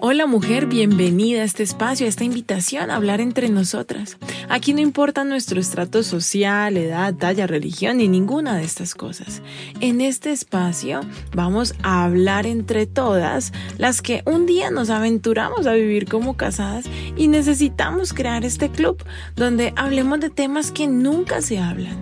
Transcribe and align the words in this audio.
Hola 0.00 0.26
mujer, 0.26 0.66
bienvenida 0.66 1.40
a 1.40 1.44
este 1.44 1.64
espacio, 1.64 2.06
a 2.06 2.08
esta 2.08 2.22
invitación 2.22 2.88
a 2.88 2.94
hablar 2.96 3.20
entre 3.20 3.48
nosotras. 3.48 4.16
Aquí 4.48 4.72
no 4.72 4.78
importa 4.78 5.24
nuestro 5.24 5.58
estrato 5.58 6.04
social, 6.04 6.76
edad, 6.76 7.14
talla, 7.14 7.48
religión 7.48 7.96
ni 7.96 8.06
ninguna 8.06 8.56
de 8.56 8.62
estas 8.62 8.94
cosas. 8.94 9.42
En 9.80 10.00
este 10.00 10.30
espacio 10.30 11.00
vamos 11.34 11.74
a 11.82 12.04
hablar 12.04 12.46
entre 12.46 12.86
todas 12.86 13.52
las 13.76 14.00
que 14.00 14.22
un 14.24 14.46
día 14.46 14.70
nos 14.70 14.88
aventuramos 14.88 15.66
a 15.66 15.72
vivir 15.72 16.08
como 16.08 16.36
casadas 16.36 16.84
y 17.16 17.26
necesitamos 17.26 18.12
crear 18.12 18.44
este 18.44 18.70
club 18.70 19.02
donde 19.34 19.72
hablemos 19.74 20.20
de 20.20 20.30
temas 20.30 20.70
que 20.70 20.86
nunca 20.86 21.42
se 21.42 21.58
hablan. 21.58 21.96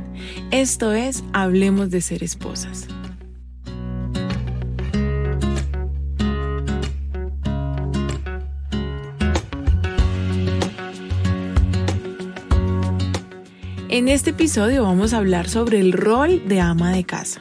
Esto 0.51 0.93
es 0.93 1.25
Hablemos 1.33 1.91
de 1.91 2.03
ser 2.03 2.23
esposas. 2.23 2.89
En 13.97 14.09
este 14.09 14.29
episodio 14.29 14.83
vamos 14.83 15.15
a 15.15 15.17
hablar 15.17 15.49
sobre 15.49 15.81
el 15.81 15.95
rol 15.95 16.47
de 16.47 16.61
ama 16.61 16.93
de 16.93 17.05
casa. 17.05 17.41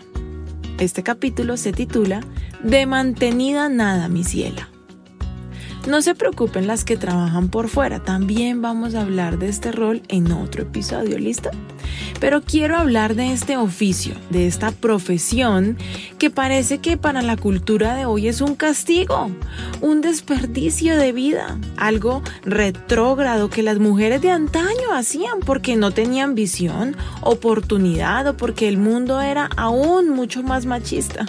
Este 0.80 1.04
capítulo 1.04 1.58
se 1.58 1.74
titula 1.74 2.22
De 2.64 2.86
mantenida 2.86 3.68
nada, 3.68 4.08
mi 4.08 4.24
ciela. 4.24 4.70
No 5.88 6.02
se 6.02 6.16
preocupen 6.16 6.66
las 6.66 6.84
que 6.84 6.98
trabajan 6.98 7.50
por 7.50 7.70
fuera, 7.70 8.00
también 8.00 8.60
vamos 8.60 8.96
a 8.96 9.02
hablar 9.02 9.38
de 9.38 9.50
este 9.50 9.72
rol 9.72 10.02
en 10.08 10.32
otro 10.32 10.64
episodio, 10.64 11.20
¿listo? 11.20 11.52
Pero 12.20 12.42
quiero 12.42 12.76
hablar 12.76 13.14
de 13.14 13.32
este 13.32 13.56
oficio, 13.56 14.16
de 14.32 14.48
esta 14.48 14.72
profesión 14.72 15.78
que 16.18 16.32
parece 16.32 16.80
que 16.80 16.98
para 16.98 17.22
la 17.22 17.38
cultura 17.38 17.96
de 17.96 18.08
hoy 18.08 18.28
es 18.28 18.42
un 18.42 18.56
castigo, 18.56 19.30
un 19.80 20.02
desperdicio 20.02 20.98
de 20.98 21.12
vida, 21.12 21.60
algo 21.78 22.24
retrógrado 22.44 23.52
que 23.52 23.62
las 23.62 23.78
mujeres 23.78 24.24
de 24.24 24.32
antaño 24.32 24.92
hacían 24.92 25.40
porque 25.42 25.76
no 25.76 25.92
tenían 25.92 26.34
visión, 26.34 26.98
oportunidad 27.22 28.26
o 28.28 28.38
porque 28.38 28.68
el 28.68 28.80
mundo 28.80 29.22
era 29.22 29.52
aún 29.56 30.10
mucho 30.10 30.42
más 30.42 30.66
machista. 30.66 31.28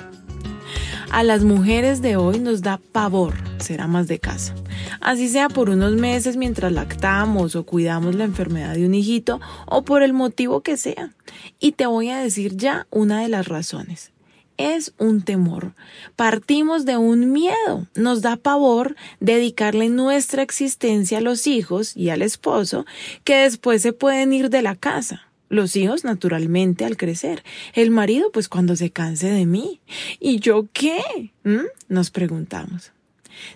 A 1.11 1.23
las 1.23 1.45
mujeres 1.45 2.03
de 2.03 2.17
hoy 2.17 2.41
nos 2.41 2.63
da 2.63 2.79
pavor 2.93 3.35
ser 3.59 3.81
amas 3.81 4.09
de 4.09 4.19
casa. 4.19 4.55
Así 5.01 5.29
sea 5.29 5.49
por 5.49 5.71
unos 5.71 5.95
meses 5.95 6.37
mientras 6.37 6.73
lactamos 6.73 7.57
o 7.57 7.65
cuidamos 7.65 8.15
la 8.15 8.25
enfermedad 8.25 8.75
de 8.75 8.87
un 8.87 8.95
hijito 8.95 9.41
o 9.67 9.83
por 9.83 10.03
el 10.03 10.13
motivo 10.13 10.61
que 10.61 10.77
sea. 10.77 11.15
Y 11.59 11.73
te 11.73 11.87
voy 11.87 12.11
a 12.11 12.19
decir 12.19 12.57
ya 12.57 12.87
una 12.91 13.23
de 13.23 13.29
las 13.29 13.49
razones. 13.49 14.13
Es 14.59 14.95
un 14.99 15.23
temor. 15.23 15.75
Partimos 16.17 16.85
de 16.85 16.97
un 16.97 17.31
miedo. 17.31 17.87
Nos 17.95 18.23
da 18.23 18.37
pavor 18.37 18.97
dedicarle 19.21 19.89
nuestra 19.89 20.43
existencia 20.43 21.19
a 21.19 21.23
los 21.23 21.47
hijos 21.47 21.97
y 21.97 22.11
al 22.11 22.23
esposo 22.23 22.85
que 23.23 23.37
después 23.37 23.83
se 23.83 23.93
pueden 23.93 24.33
ir 24.33 24.51
de 24.51 24.63
la 24.63 24.75
casa. 24.75 25.26
Los 25.49 25.77
hijos, 25.77 26.05
naturalmente, 26.05 26.85
al 26.85 26.97
crecer. 26.97 27.45
El 27.73 27.91
marido, 27.91 28.31
pues 28.33 28.49
cuando 28.49 28.75
se 28.77 28.91
canse 28.91 29.31
de 29.31 29.47
mí. 29.47 29.81
¿Y 30.19 30.41
yo 30.41 30.67
qué? 30.73 31.33
¿Mm? 31.45 31.67
Nos 31.89 32.11
preguntamos. 32.11 32.93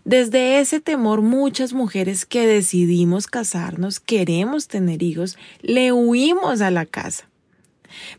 Desde 0.04 0.60
ese 0.60 0.80
temor, 0.80 1.22
muchas 1.22 1.72
mujeres 1.72 2.26
que 2.26 2.46
decidimos 2.46 3.26
casarnos, 3.26 3.98
queremos 3.98 4.68
tener 4.68 5.02
hijos, 5.02 5.38
le 5.62 5.92
huimos 5.92 6.60
a 6.60 6.70
la 6.70 6.86
casa. 6.86 7.28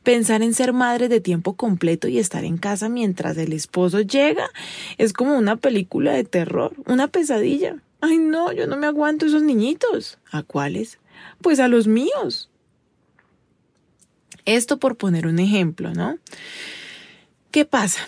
Pensar 0.03 0.41
en 0.41 0.53
ser 0.53 0.73
madre 0.73 1.07
de 1.07 1.21
tiempo 1.21 1.53
completo 1.53 2.07
y 2.07 2.19
estar 2.19 2.43
en 2.43 2.57
casa 2.57 2.89
mientras 2.89 3.37
el 3.37 3.53
esposo 3.53 4.01
llega 4.01 4.49
es 4.97 5.13
como 5.13 5.37
una 5.37 5.55
película 5.55 6.11
de 6.11 6.25
terror, 6.25 6.73
una 6.87 7.07
pesadilla. 7.07 7.77
Ay, 8.01 8.17
no, 8.17 8.51
yo 8.51 8.67
no 8.67 8.77
me 8.77 8.87
aguanto 8.87 9.25
esos 9.27 9.43
niñitos. 9.43 10.17
¿A 10.31 10.43
cuáles? 10.43 10.99
Pues 11.41 11.59
a 11.59 11.67
los 11.67 11.87
míos. 11.87 12.49
Esto 14.45 14.77
por 14.77 14.97
poner 14.97 15.27
un 15.27 15.39
ejemplo, 15.39 15.93
¿no? 15.93 16.17
¿Qué 17.51 17.65
pasa? 17.65 18.07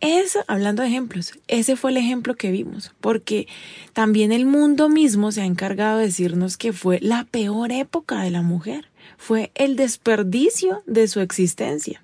Eso, 0.00 0.44
hablando 0.46 0.82
de 0.82 0.88
ejemplos, 0.88 1.32
ese 1.48 1.74
fue 1.74 1.90
el 1.90 1.96
ejemplo 1.96 2.36
que 2.36 2.52
vimos, 2.52 2.92
porque 3.00 3.48
también 3.94 4.30
el 4.30 4.46
mundo 4.46 4.88
mismo 4.88 5.32
se 5.32 5.40
ha 5.40 5.44
encargado 5.44 5.98
de 5.98 6.06
decirnos 6.06 6.56
que 6.56 6.72
fue 6.72 7.00
la 7.00 7.24
peor 7.24 7.72
época 7.72 8.22
de 8.22 8.30
la 8.30 8.42
mujer, 8.42 8.88
fue 9.16 9.50
el 9.56 9.74
desperdicio 9.74 10.84
de 10.86 11.08
su 11.08 11.18
existencia. 11.20 12.00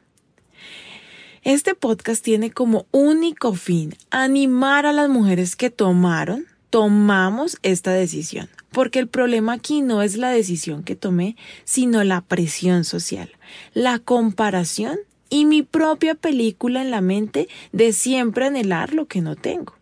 Este 1.42 1.76
podcast 1.76 2.24
tiene 2.24 2.50
como 2.50 2.86
único 2.91 3.54
fin 3.54 3.94
animar 4.10 4.86
a 4.86 4.92
las 4.92 5.08
mujeres 5.08 5.54
que 5.54 5.70
tomaron, 5.70 6.46
tomamos 6.74 7.56
esta 7.62 7.92
decisión, 7.92 8.48
porque 8.72 8.98
el 8.98 9.06
problema 9.06 9.52
aquí 9.52 9.80
no 9.80 10.02
es 10.02 10.16
la 10.16 10.30
decisión 10.30 10.82
que 10.82 10.96
tomé, 10.96 11.36
sino 11.62 12.02
la 12.02 12.20
presión 12.20 12.82
social, 12.82 13.30
la 13.74 14.00
comparación 14.00 14.98
y 15.30 15.44
mi 15.44 15.62
propia 15.62 16.16
película 16.16 16.82
en 16.82 16.90
la 16.90 17.00
mente 17.00 17.46
de 17.70 17.92
siempre 17.92 18.46
anhelar 18.46 18.92
lo 18.92 19.06
que 19.06 19.20
no 19.20 19.36
tengo. 19.36 19.74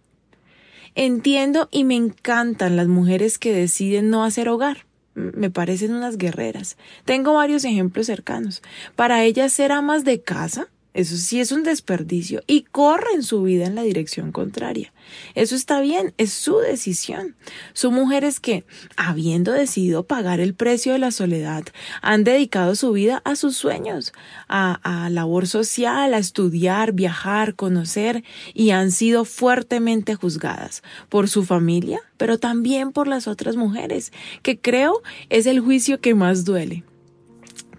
Entiendo 0.94 1.70
y 1.72 1.84
me 1.84 1.96
encantan 1.96 2.76
las 2.76 2.88
mujeres 2.88 3.38
que 3.38 3.54
deciden 3.54 4.10
no 4.10 4.22
hacer 4.22 4.50
hogar. 4.50 4.84
Me 5.14 5.48
parecen 5.48 5.94
unas 5.94 6.18
guerreras. 6.18 6.76
Tengo 7.06 7.32
varios 7.32 7.64
ejemplos 7.64 8.04
cercanos. 8.04 8.60
Para 8.96 9.24
ellas 9.24 9.50
ser 9.54 9.72
amas 9.72 10.04
de 10.04 10.20
casa 10.20 10.68
eso 10.94 11.16
sí 11.16 11.40
es 11.40 11.52
un 11.52 11.62
desperdicio 11.62 12.42
y 12.46 12.62
corren 12.62 13.22
su 13.22 13.42
vida 13.42 13.66
en 13.66 13.74
la 13.74 13.82
dirección 13.82 14.30
contraria. 14.30 14.92
Eso 15.34 15.54
está 15.54 15.80
bien, 15.80 16.12
es 16.18 16.32
su 16.32 16.58
decisión. 16.58 17.34
Son 17.72 17.94
mujeres 17.94 18.40
que, 18.40 18.64
habiendo 18.96 19.52
decidido 19.52 20.04
pagar 20.04 20.40
el 20.40 20.54
precio 20.54 20.92
de 20.92 20.98
la 20.98 21.10
soledad, 21.10 21.64
han 22.02 22.24
dedicado 22.24 22.74
su 22.74 22.92
vida 22.92 23.22
a 23.24 23.36
sus 23.36 23.56
sueños, 23.56 24.12
a, 24.48 24.80
a 24.82 25.08
labor 25.08 25.46
social, 25.46 26.12
a 26.12 26.18
estudiar, 26.18 26.92
viajar, 26.92 27.54
conocer 27.54 28.22
y 28.52 28.70
han 28.70 28.90
sido 28.90 29.24
fuertemente 29.24 30.14
juzgadas 30.14 30.82
por 31.08 31.28
su 31.28 31.44
familia, 31.44 32.00
pero 32.18 32.38
también 32.38 32.92
por 32.92 33.08
las 33.08 33.28
otras 33.28 33.56
mujeres, 33.56 34.12
que 34.42 34.58
creo 34.58 35.02
es 35.30 35.46
el 35.46 35.60
juicio 35.60 36.00
que 36.00 36.14
más 36.14 36.44
duele. 36.44 36.84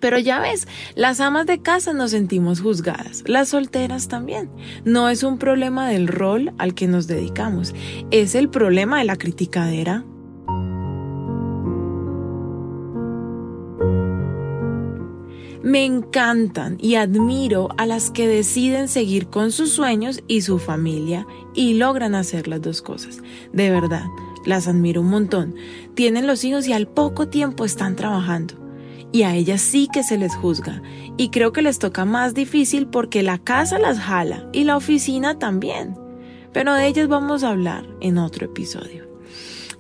Pero 0.03 0.19
ya 0.19 0.41
ves, 0.41 0.67
las 0.95 1.21
amas 1.21 1.45
de 1.45 1.61
casa 1.61 1.93
nos 1.93 2.11
sentimos 2.11 2.59
juzgadas, 2.59 3.23
las 3.25 3.47
solteras 3.47 4.09
también. 4.09 4.49
No 4.83 5.07
es 5.07 5.23
un 5.23 5.37
problema 5.37 5.87
del 5.87 6.09
rol 6.09 6.51
al 6.57 6.73
que 6.75 6.87
nos 6.87 7.07
dedicamos, 7.07 7.73
es 8.11 8.35
el 8.35 8.49
problema 8.49 8.99
de 8.99 9.05
la 9.05 9.15
criticadera. 9.15 10.03
Me 15.63 15.85
encantan 15.85 16.75
y 16.81 16.95
admiro 16.95 17.69
a 17.77 17.85
las 17.85 18.11
que 18.11 18.27
deciden 18.27 18.89
seguir 18.89 19.27
con 19.27 19.53
sus 19.53 19.71
sueños 19.71 20.21
y 20.27 20.41
su 20.41 20.59
familia 20.59 21.25
y 21.53 21.75
logran 21.75 22.13
hacer 22.13 22.49
las 22.49 22.61
dos 22.61 22.81
cosas. 22.81 23.19
De 23.53 23.69
verdad, 23.69 24.03
las 24.45 24.67
admiro 24.67 24.99
un 24.99 25.11
montón. 25.11 25.55
Tienen 25.95 26.27
los 26.27 26.43
hijos 26.43 26.67
y 26.67 26.73
al 26.73 26.89
poco 26.89 27.29
tiempo 27.29 27.63
están 27.63 27.95
trabajando 27.95 28.62
y 29.13 29.23
a 29.23 29.35
ellas 29.35 29.61
sí 29.61 29.87
que 29.93 30.03
se 30.03 30.17
les 30.17 30.35
juzga. 30.35 30.81
Y 31.15 31.29
creo 31.29 31.53
que 31.53 31.61
les 31.61 31.79
toca 31.79 32.03
más 32.03 32.33
difícil 32.33 32.87
porque 32.87 33.23
la 33.23 33.37
casa 33.37 33.79
las 33.79 33.99
jala 33.99 34.49
y 34.51 34.65
la 34.65 34.75
oficina 34.75 35.39
también. 35.39 35.95
Pero 36.51 36.73
de 36.73 36.87
ellas 36.87 37.07
vamos 37.07 37.43
a 37.43 37.51
hablar 37.51 37.87
en 38.01 38.17
otro 38.17 38.45
episodio. 38.47 39.07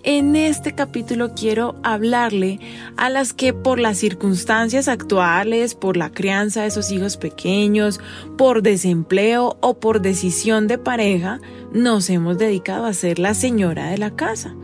En 0.05 0.35
este 0.35 0.75
capítulo 0.75 1.33
quiero 1.33 1.75
hablarle 1.81 2.59
a 2.97 3.09
las 3.09 3.33
que 3.33 3.53
por 3.53 3.79
las 3.79 3.97
circunstancias 3.97 4.89
actuales, 4.89 5.75
por 5.75 5.95
la 5.95 6.11
crianza 6.11 6.63
de 6.63 6.71
sus 6.71 6.91
hijos 6.91 7.15
pequeños, 7.15 8.01
por 8.37 8.61
desempleo 8.61 9.57
o 9.61 9.79
por 9.79 10.01
decisión 10.01 10.67
de 10.67 10.77
pareja, 10.77 11.39
nos 11.71 12.09
hemos 12.09 12.37
dedicado 12.37 12.85
a 12.85 12.93
ser 12.93 13.17
la 13.17 13.33
señora 13.33 13.87
de 13.87 13.97
la 13.97 14.11
casa. 14.11 14.55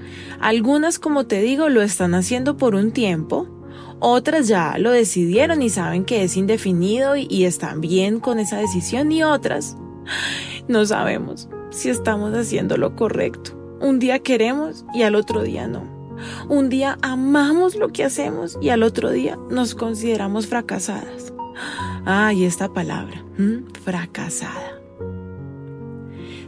Algunas, 0.42 1.00
como 1.00 1.26
te 1.26 1.42
digo, 1.42 1.70
lo 1.70 1.82
están 1.82 2.16
haciendo 2.16 2.58
por 2.58 2.76
un 2.76 2.92
tiempo, 2.92 3.48
otras 4.00 4.48
ya 4.48 4.78
lo 4.78 4.92
decidieron 4.92 5.62
y 5.62 5.70
saben 5.70 6.06
que 6.06 6.24
es 6.24 6.38
indefinido 6.38 7.16
y, 7.16 7.46
están 7.46 7.82
bien 7.82 8.20
con 8.20 8.40
esa 8.40 8.58
decisión 8.58 9.12
y 9.12 9.24
otras 9.24 9.76
no 10.68 10.86
sabemos 10.86 11.50
si 11.72 11.90
estamos 11.90 12.34
haciendo 12.34 12.78
lo 12.78 12.96
correcto. 12.96 13.52
Un 13.82 14.00
día 14.00 14.20
queremos 14.20 14.86
y 14.94 15.04
al 15.04 15.16
otro 15.16 15.44
día 15.44 15.68
no. 15.68 15.84
Un 16.50 16.70
día 16.70 16.98
amamos 17.02 17.76
lo 17.76 17.90
que 17.90 18.04
hacemos 18.04 18.58
y 18.62 18.70
al 18.70 18.84
otro 18.84 19.10
día 19.10 19.38
nos 19.50 19.74
consideramos 19.76 20.48
fracasadas. 20.48 21.34
Ay, 22.06 22.46
esta 22.46 22.74
palabra, 22.74 23.24
fracasada. 23.84 24.80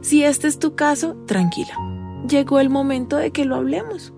Si 0.02 0.24
este 0.24 0.48
es 0.48 0.60
tu 0.60 0.76
caso, 0.76 1.16
tranquila. 1.26 1.74
Llegó 2.28 2.60
el 2.60 2.70
momento 2.70 3.18
de 3.18 3.32
que 3.32 3.46
lo 3.46 3.56
hablemos. 3.56 4.14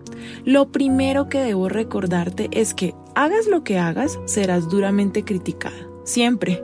Lo 0.45 0.71
primero 0.71 1.30
que 1.30 1.39
debo 1.39 1.69
recordarte 1.69 2.50
es 2.51 2.74
que 2.74 2.95
hagas 3.15 3.48
lo 3.48 3.63
que 3.63 3.80
hagas, 3.80 4.19
serás 4.25 4.69
duramente 4.69 5.24
criticada. 5.24 5.88
Siempre. 6.04 6.63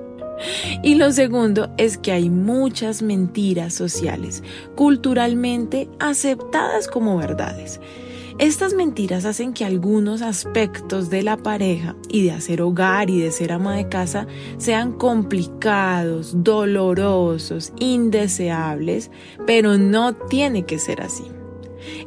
Y 0.83 0.95
lo 0.95 1.11
segundo 1.11 1.69
es 1.77 1.97
que 1.97 2.11
hay 2.11 2.29
muchas 2.29 3.01
mentiras 3.01 3.73
sociales, 3.73 4.43
culturalmente 4.75 5.89
aceptadas 5.99 6.87
como 6.87 7.17
verdades. 7.17 7.79
Estas 8.39 8.73
mentiras 8.73 9.25
hacen 9.25 9.51
que 9.51 9.65
algunos 9.65 10.21
aspectos 10.21 11.09
de 11.09 11.23
la 11.23 11.35
pareja 11.35 11.97
y 12.07 12.23
de 12.23 12.31
hacer 12.31 12.61
hogar 12.61 13.09
y 13.09 13.19
de 13.19 13.31
ser 13.33 13.51
ama 13.51 13.75
de 13.75 13.89
casa 13.89 14.27
sean 14.57 14.93
complicados, 14.93 16.41
dolorosos, 16.41 17.73
indeseables, 17.79 19.11
pero 19.45 19.77
no 19.77 20.15
tiene 20.15 20.65
que 20.65 20.79
ser 20.79 21.01
así. 21.01 21.25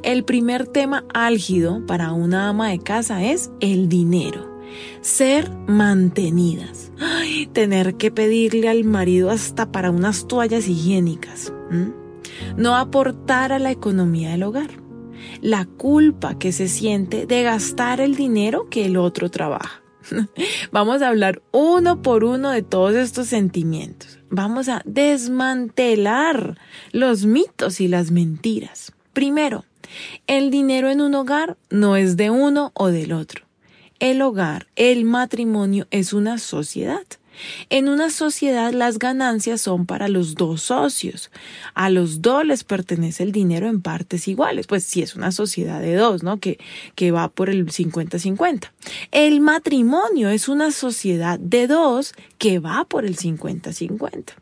El 0.02 0.24
primer 0.24 0.66
tema 0.66 1.04
álgido 1.14 1.84
para 1.86 2.12
una 2.12 2.48
ama 2.48 2.68
de 2.68 2.78
casa 2.78 3.24
es 3.24 3.50
el 3.60 3.88
dinero. 3.88 4.50
Ser 5.00 5.50
mantenidas. 5.66 6.92
tener 7.52 7.96
que 7.96 8.10
pedirle 8.10 8.68
al 8.68 8.84
marido 8.84 9.30
hasta 9.30 9.70
para 9.70 9.90
unas 9.90 10.26
toallas 10.26 10.68
higiénicas. 10.68 11.52
No 12.56 12.76
aportar 12.76 13.52
a 13.52 13.58
la 13.58 13.70
economía 13.70 14.30
del 14.30 14.42
hogar. 14.44 14.70
La 15.40 15.64
culpa 15.64 16.38
que 16.38 16.52
se 16.52 16.68
siente 16.68 17.26
de 17.26 17.42
gastar 17.42 18.00
el 18.00 18.16
dinero 18.16 18.68
que 18.70 18.86
el 18.86 18.96
otro 18.96 19.30
trabaja. 19.30 19.82
Vamos 20.72 21.02
a 21.02 21.08
hablar 21.08 21.42
uno 21.52 22.02
por 22.02 22.24
uno 22.24 22.50
de 22.50 22.62
todos 22.62 22.94
estos 22.94 23.28
sentimientos. 23.28 24.18
Vamos 24.30 24.68
a 24.68 24.82
desmantelar 24.84 26.58
los 26.92 27.24
mitos 27.24 27.80
y 27.80 27.88
las 27.88 28.10
mentiras. 28.10 28.92
Primero, 29.12 29.64
el 30.26 30.50
dinero 30.50 30.90
en 30.90 31.00
un 31.00 31.14
hogar 31.14 31.56
no 31.70 31.96
es 31.96 32.16
de 32.16 32.30
uno 32.30 32.72
o 32.74 32.88
del 32.88 33.12
otro. 33.12 33.44
El 33.98 34.22
hogar, 34.22 34.66
el 34.74 35.04
matrimonio 35.04 35.86
es 35.90 36.12
una 36.12 36.38
sociedad. 36.38 37.04
En 37.70 37.88
una 37.88 38.10
sociedad 38.10 38.72
las 38.72 38.98
ganancias 38.98 39.60
son 39.60 39.86
para 39.86 40.08
los 40.08 40.34
dos 40.34 40.62
socios. 40.62 41.30
A 41.74 41.90
los 41.90 42.20
dos 42.20 42.44
les 42.44 42.64
pertenece 42.64 43.22
el 43.22 43.32
dinero 43.32 43.68
en 43.68 43.80
partes 43.80 44.28
iguales. 44.28 44.66
Pues 44.66 44.84
si 44.84 45.02
es 45.02 45.14
una 45.14 45.32
sociedad 45.32 45.80
de 45.80 45.94
dos, 45.94 46.22
¿no? 46.22 46.38
Que, 46.38 46.58
que 46.94 47.10
va 47.10 47.28
por 47.28 47.48
el 47.48 47.66
50-50. 47.66 48.70
El 49.10 49.40
matrimonio 49.40 50.30
es 50.30 50.48
una 50.48 50.70
sociedad 50.72 51.38
de 51.38 51.66
dos 51.66 52.14
que 52.38 52.58
va 52.58 52.84
por 52.84 53.04
el 53.04 53.16
50-50. 53.16 54.34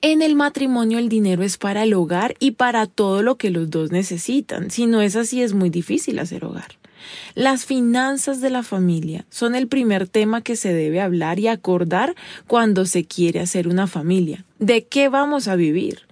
En 0.00 0.22
el 0.22 0.34
matrimonio 0.34 0.98
el 0.98 1.08
dinero 1.08 1.42
es 1.42 1.58
para 1.58 1.82
el 1.82 1.94
hogar 1.94 2.34
y 2.38 2.52
para 2.52 2.86
todo 2.86 3.22
lo 3.22 3.36
que 3.36 3.50
los 3.50 3.70
dos 3.70 3.90
necesitan. 3.90 4.70
Si 4.70 4.86
no 4.86 5.00
es 5.02 5.16
así 5.16 5.42
es 5.42 5.54
muy 5.54 5.70
difícil 5.70 6.18
hacer 6.18 6.44
hogar. 6.44 6.78
Las 7.34 7.64
finanzas 7.64 8.40
de 8.40 8.50
la 8.50 8.62
familia 8.62 9.24
son 9.30 9.54
el 9.54 9.68
primer 9.68 10.06
tema 10.06 10.42
que 10.42 10.56
se 10.56 10.72
debe 10.72 11.00
hablar 11.00 11.38
y 11.38 11.48
acordar 11.48 12.14
cuando 12.46 12.86
se 12.86 13.04
quiere 13.04 13.40
hacer 13.40 13.68
una 13.68 13.86
familia. 13.86 14.44
¿De 14.58 14.84
qué 14.86 15.08
vamos 15.08 15.48
a 15.48 15.56
vivir? 15.56 16.10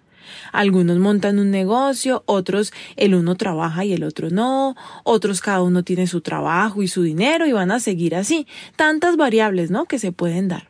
Algunos 0.52 0.98
montan 0.98 1.38
un 1.38 1.50
negocio, 1.50 2.22
otros 2.26 2.72
el 2.96 3.14
uno 3.14 3.36
trabaja 3.36 3.84
y 3.84 3.92
el 3.92 4.04
otro 4.04 4.30
no, 4.30 4.76
otros 5.04 5.40
cada 5.40 5.62
uno 5.62 5.82
tiene 5.82 6.06
su 6.06 6.20
trabajo 6.20 6.82
y 6.82 6.88
su 6.88 7.02
dinero 7.02 7.46
y 7.46 7.52
van 7.52 7.70
a 7.70 7.80
seguir 7.80 8.14
así. 8.14 8.46
Tantas 8.76 9.16
variables, 9.16 9.70
¿no? 9.70 9.86
que 9.86 9.98
se 9.98 10.12
pueden 10.12 10.48
dar. 10.48 10.68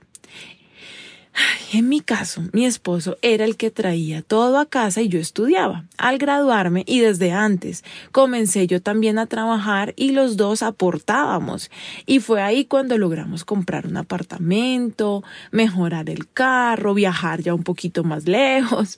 En 1.72 1.88
mi 1.88 2.00
caso, 2.00 2.42
mi 2.52 2.64
esposo 2.64 3.18
era 3.20 3.44
el 3.44 3.56
que 3.56 3.70
traía 3.70 4.22
todo 4.22 4.58
a 4.58 4.66
casa 4.66 5.02
y 5.02 5.08
yo 5.08 5.18
estudiaba. 5.18 5.84
Al 5.98 6.18
graduarme 6.18 6.82
y 6.86 7.00
desde 7.00 7.32
antes, 7.32 7.84
comencé 8.10 8.66
yo 8.66 8.80
también 8.80 9.18
a 9.18 9.26
trabajar 9.26 9.92
y 9.96 10.12
los 10.12 10.36
dos 10.36 10.62
aportábamos. 10.62 11.70
Y 12.06 12.20
fue 12.20 12.42
ahí 12.42 12.64
cuando 12.64 12.96
logramos 12.96 13.44
comprar 13.44 13.86
un 13.86 13.98
apartamento, 13.98 15.22
mejorar 15.50 16.08
el 16.08 16.28
carro, 16.30 16.94
viajar 16.94 17.42
ya 17.42 17.54
un 17.54 17.64
poquito 17.64 18.02
más 18.02 18.26
lejos. 18.26 18.96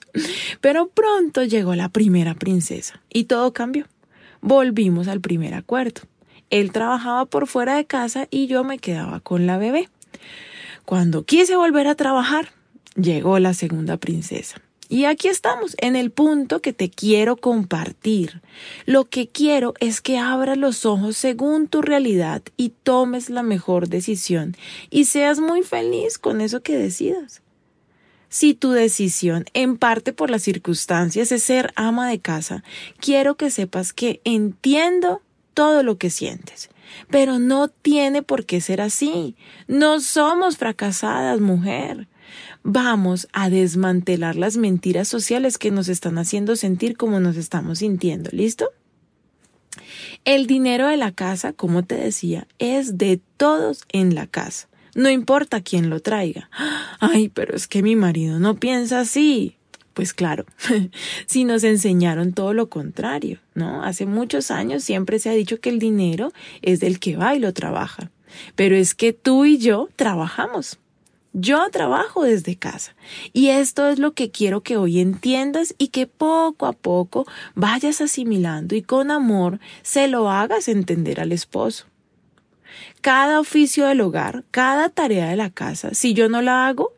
Pero 0.61 0.87
pronto 0.87 1.43
llegó 1.43 1.75
la 1.75 1.89
primera 1.89 2.35
princesa 2.35 3.01
y 3.09 3.25
todo 3.25 3.51
cambió. 3.51 3.85
Volvimos 4.41 5.07
al 5.07 5.21
primer 5.21 5.53
acuerdo. 5.53 6.01
Él 6.49 6.71
trabajaba 6.71 7.25
por 7.25 7.47
fuera 7.47 7.75
de 7.75 7.85
casa 7.85 8.27
y 8.29 8.47
yo 8.47 8.63
me 8.63 8.79
quedaba 8.79 9.19
con 9.19 9.45
la 9.45 9.57
bebé. 9.57 9.89
Cuando 10.85 11.23
quise 11.23 11.55
volver 11.55 11.87
a 11.87 11.95
trabajar, 11.95 12.49
llegó 12.95 13.39
la 13.39 13.53
segunda 13.53 13.97
princesa. 13.97 14.61
Y 14.91 15.05
aquí 15.05 15.29
estamos, 15.29 15.77
en 15.79 15.95
el 15.95 16.11
punto 16.11 16.61
que 16.61 16.73
te 16.73 16.89
quiero 16.89 17.37
compartir. 17.37 18.41
Lo 18.85 19.05
que 19.05 19.29
quiero 19.29 19.73
es 19.79 20.01
que 20.01 20.17
abras 20.17 20.57
los 20.57 20.85
ojos 20.85 21.15
según 21.15 21.67
tu 21.69 21.81
realidad 21.81 22.41
y 22.57 22.73
tomes 22.83 23.29
la 23.29 23.41
mejor 23.41 23.87
decisión 23.87 24.57
y 24.89 25.05
seas 25.05 25.39
muy 25.39 25.63
feliz 25.63 26.17
con 26.17 26.41
eso 26.41 26.61
que 26.61 26.77
decidas. 26.77 27.41
Si 28.27 28.53
tu 28.53 28.71
decisión, 28.71 29.45
en 29.53 29.77
parte 29.77 30.11
por 30.11 30.29
las 30.29 30.41
circunstancias, 30.41 31.31
es 31.31 31.41
ser 31.41 31.71
ama 31.77 32.09
de 32.09 32.19
casa, 32.19 32.61
quiero 32.99 33.35
que 33.35 33.49
sepas 33.49 33.93
que 33.93 34.19
entiendo 34.25 35.21
todo 35.53 35.83
lo 35.83 35.97
que 35.97 36.09
sientes. 36.09 36.69
Pero 37.09 37.39
no 37.39 37.67
tiene 37.67 38.23
por 38.23 38.45
qué 38.45 38.61
ser 38.61 38.81
así. 38.81 39.35
No 39.67 39.99
somos 39.99 40.57
fracasadas, 40.57 41.39
mujer. 41.39 42.07
Vamos 42.63 43.27
a 43.33 43.49
desmantelar 43.49 44.35
las 44.35 44.57
mentiras 44.57 45.07
sociales 45.07 45.57
que 45.57 45.71
nos 45.71 45.89
están 45.89 46.17
haciendo 46.17 46.55
sentir 46.55 46.95
como 46.95 47.19
nos 47.19 47.35
estamos 47.37 47.79
sintiendo. 47.79 48.29
¿Listo? 48.31 48.69
El 50.25 50.47
dinero 50.47 50.87
de 50.87 50.97
la 50.97 51.11
casa, 51.11 51.53
como 51.53 51.83
te 51.83 51.95
decía, 51.95 52.47
es 52.59 52.97
de 52.97 53.19
todos 53.37 53.83
en 53.91 54.15
la 54.15 54.27
casa. 54.27 54.67
No 54.93 55.09
importa 55.09 55.61
quién 55.61 55.89
lo 55.89 55.99
traiga. 56.01 56.49
Ay, 56.99 57.29
pero 57.29 57.55
es 57.55 57.67
que 57.67 57.81
mi 57.81 57.95
marido 57.95 58.39
no 58.39 58.55
piensa 58.55 58.99
así. 58.99 59.57
Pues 59.93 60.13
claro, 60.13 60.45
si 61.25 61.43
nos 61.43 61.63
enseñaron 61.63 62.33
todo 62.33 62.53
lo 62.53 62.69
contrario, 62.69 63.39
¿no? 63.55 63.83
Hace 63.83 64.05
muchos 64.05 64.49
años 64.49 64.83
siempre 64.83 65.19
se 65.19 65.29
ha 65.29 65.33
dicho 65.33 65.59
que 65.59 65.69
el 65.69 65.79
dinero 65.79 66.31
es 66.61 66.79
del 66.79 66.99
que 66.99 67.17
va 67.17 67.35
y 67.35 67.39
lo 67.39 67.53
trabaja. 67.53 68.09
Pero 68.55 68.75
es 68.75 68.95
que 68.95 69.11
tú 69.11 69.43
y 69.43 69.57
yo 69.57 69.89
trabajamos. 69.97 70.79
Yo 71.33 71.69
trabajo 71.71 72.23
desde 72.23 72.57
casa 72.57 72.93
y 73.31 73.49
esto 73.49 73.87
es 73.87 73.99
lo 73.99 74.13
que 74.13 74.31
quiero 74.31 74.63
que 74.63 74.75
hoy 74.75 74.99
entiendas 74.99 75.73
y 75.77 75.87
que 75.87 76.05
poco 76.05 76.65
a 76.65 76.73
poco 76.73 77.25
vayas 77.55 78.01
asimilando 78.01 78.75
y 78.75 78.81
con 78.81 79.11
amor 79.11 79.61
se 79.81 80.09
lo 80.09 80.29
hagas 80.29 80.67
entender 80.67 81.21
al 81.21 81.31
esposo. 81.31 81.85
Cada 82.99 83.39
oficio 83.39 83.87
del 83.87 84.01
hogar, 84.01 84.43
cada 84.51 84.89
tarea 84.89 85.29
de 85.29 85.37
la 85.37 85.49
casa, 85.49 85.93
si 85.93 86.13
yo 86.13 86.27
no 86.27 86.41
la 86.41 86.67
hago, 86.67 86.93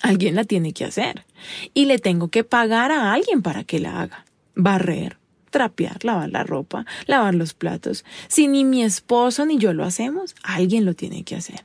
alguien 0.00 0.34
la 0.34 0.44
tiene 0.44 0.72
que 0.72 0.86
hacer 0.86 1.26
y 1.74 1.86
le 1.86 1.98
tengo 1.98 2.28
que 2.28 2.44
pagar 2.44 2.92
a 2.92 3.12
alguien 3.12 3.42
para 3.42 3.64
que 3.64 3.80
la 3.80 4.00
haga. 4.00 4.24
Barrer, 4.54 5.18
trapear, 5.50 6.04
lavar 6.04 6.30
la 6.30 6.44
ropa, 6.44 6.86
lavar 7.06 7.34
los 7.34 7.54
platos. 7.54 8.04
Si 8.28 8.48
ni 8.48 8.64
mi 8.64 8.82
esposo 8.82 9.46
ni 9.46 9.58
yo 9.58 9.72
lo 9.72 9.84
hacemos, 9.84 10.34
alguien 10.42 10.84
lo 10.84 10.94
tiene 10.94 11.24
que 11.24 11.36
hacer. 11.36 11.64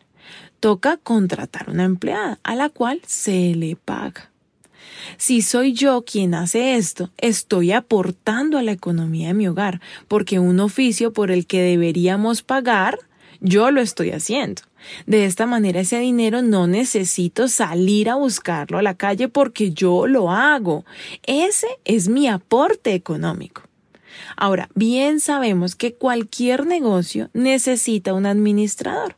Toca 0.59 0.97
contratar 0.97 1.69
una 1.69 1.83
empleada 1.83 2.39
a 2.43 2.55
la 2.55 2.69
cual 2.69 3.01
se 3.05 3.53
le 3.55 3.75
paga. 3.75 4.31
Si 5.17 5.41
soy 5.41 5.73
yo 5.73 6.03
quien 6.03 6.33
hace 6.33 6.75
esto, 6.75 7.11
estoy 7.17 7.71
aportando 7.71 8.57
a 8.57 8.63
la 8.63 8.71
economía 8.71 9.27
de 9.27 9.33
mi 9.33 9.47
hogar, 9.47 9.81
porque 10.07 10.39
un 10.39 10.59
oficio 10.59 11.13
por 11.13 11.31
el 11.31 11.45
que 11.45 11.61
deberíamos 11.61 12.41
pagar, 12.41 12.99
yo 13.39 13.71
lo 13.71 13.81
estoy 13.81 14.11
haciendo. 14.11 14.63
De 15.05 15.25
esta 15.25 15.45
manera 15.45 15.81
ese 15.81 15.99
dinero 15.99 16.41
no 16.41 16.67
necesito 16.67 17.47
salir 17.47 18.09
a 18.09 18.15
buscarlo 18.15 18.77
a 18.77 18.81
la 18.81 18.95
calle 18.95 19.27
porque 19.27 19.71
yo 19.71 20.07
lo 20.07 20.31
hago. 20.31 20.85
Ese 21.23 21.67
es 21.85 22.07
mi 22.07 22.27
aporte 22.27 22.93
económico. 22.93 23.63
Ahora, 24.37 24.69
bien 24.75 25.19
sabemos 25.19 25.75
que 25.75 25.93
cualquier 25.93 26.65
negocio 26.65 27.29
necesita 27.33 28.13
un 28.13 28.25
administrador. 28.25 29.15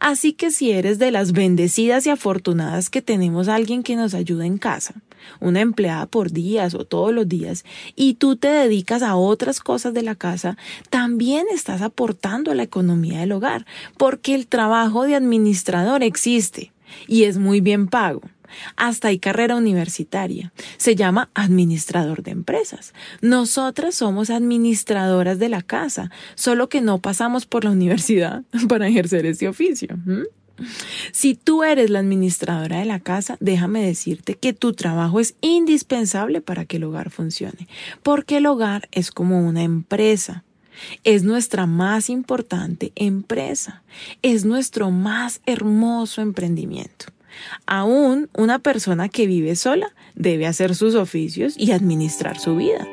Así 0.00 0.32
que 0.32 0.50
si 0.50 0.70
eres 0.70 0.98
de 0.98 1.10
las 1.10 1.32
bendecidas 1.32 2.06
y 2.06 2.10
afortunadas 2.10 2.90
que 2.90 3.02
tenemos 3.02 3.48
a 3.48 3.54
alguien 3.54 3.82
que 3.82 3.96
nos 3.96 4.14
ayuda 4.14 4.46
en 4.46 4.58
casa, 4.58 4.94
una 5.40 5.60
empleada 5.60 6.06
por 6.06 6.32
días 6.32 6.74
o 6.74 6.84
todos 6.84 7.12
los 7.12 7.28
días, 7.28 7.64
y 7.94 8.14
tú 8.14 8.36
te 8.36 8.48
dedicas 8.48 9.02
a 9.02 9.16
otras 9.16 9.60
cosas 9.60 9.94
de 9.94 10.02
la 10.02 10.14
casa, 10.14 10.56
también 10.90 11.46
estás 11.52 11.82
aportando 11.82 12.50
a 12.50 12.54
la 12.54 12.62
economía 12.62 13.20
del 13.20 13.32
hogar, 13.32 13.66
porque 13.96 14.34
el 14.34 14.46
trabajo 14.46 15.04
de 15.04 15.14
administrador 15.14 16.02
existe 16.02 16.72
y 17.06 17.24
es 17.24 17.38
muy 17.38 17.60
bien 17.60 17.88
pago. 17.88 18.22
Hasta 18.76 19.08
hay 19.08 19.18
carrera 19.18 19.56
universitaria. 19.56 20.52
Se 20.76 20.94
llama 20.94 21.30
administrador 21.34 22.22
de 22.22 22.32
empresas. 22.32 22.94
Nosotras 23.20 23.94
somos 23.94 24.30
administradoras 24.30 25.38
de 25.38 25.48
la 25.48 25.62
casa, 25.62 26.10
solo 26.34 26.68
que 26.68 26.80
no 26.80 26.98
pasamos 26.98 27.46
por 27.46 27.64
la 27.64 27.70
universidad 27.70 28.42
para 28.68 28.88
ejercer 28.88 29.26
ese 29.26 29.48
oficio. 29.48 29.98
Si 31.12 31.34
tú 31.34 31.64
eres 31.64 31.90
la 31.90 32.00
administradora 32.00 32.78
de 32.78 32.84
la 32.84 33.00
casa, 33.00 33.36
déjame 33.40 33.84
decirte 33.84 34.34
que 34.34 34.52
tu 34.52 34.72
trabajo 34.72 35.20
es 35.20 35.34
indispensable 35.40 36.40
para 36.40 36.64
que 36.64 36.76
el 36.76 36.84
hogar 36.84 37.10
funcione, 37.10 37.68
porque 38.02 38.38
el 38.38 38.46
hogar 38.46 38.88
es 38.92 39.10
como 39.10 39.46
una 39.46 39.62
empresa. 39.62 40.44
Es 41.04 41.22
nuestra 41.22 41.66
más 41.66 42.08
importante 42.08 42.92
empresa. 42.94 43.82
Es 44.22 44.44
nuestro 44.44 44.90
más 44.90 45.40
hermoso 45.46 46.22
emprendimiento. 46.22 47.06
Aún 47.66 48.28
una 48.36 48.58
persona 48.58 49.08
que 49.08 49.26
vive 49.26 49.56
sola 49.56 49.92
debe 50.14 50.46
hacer 50.46 50.74
sus 50.74 50.94
oficios 50.94 51.54
y 51.56 51.72
administrar 51.72 52.38
su 52.38 52.56
vida. 52.56 52.86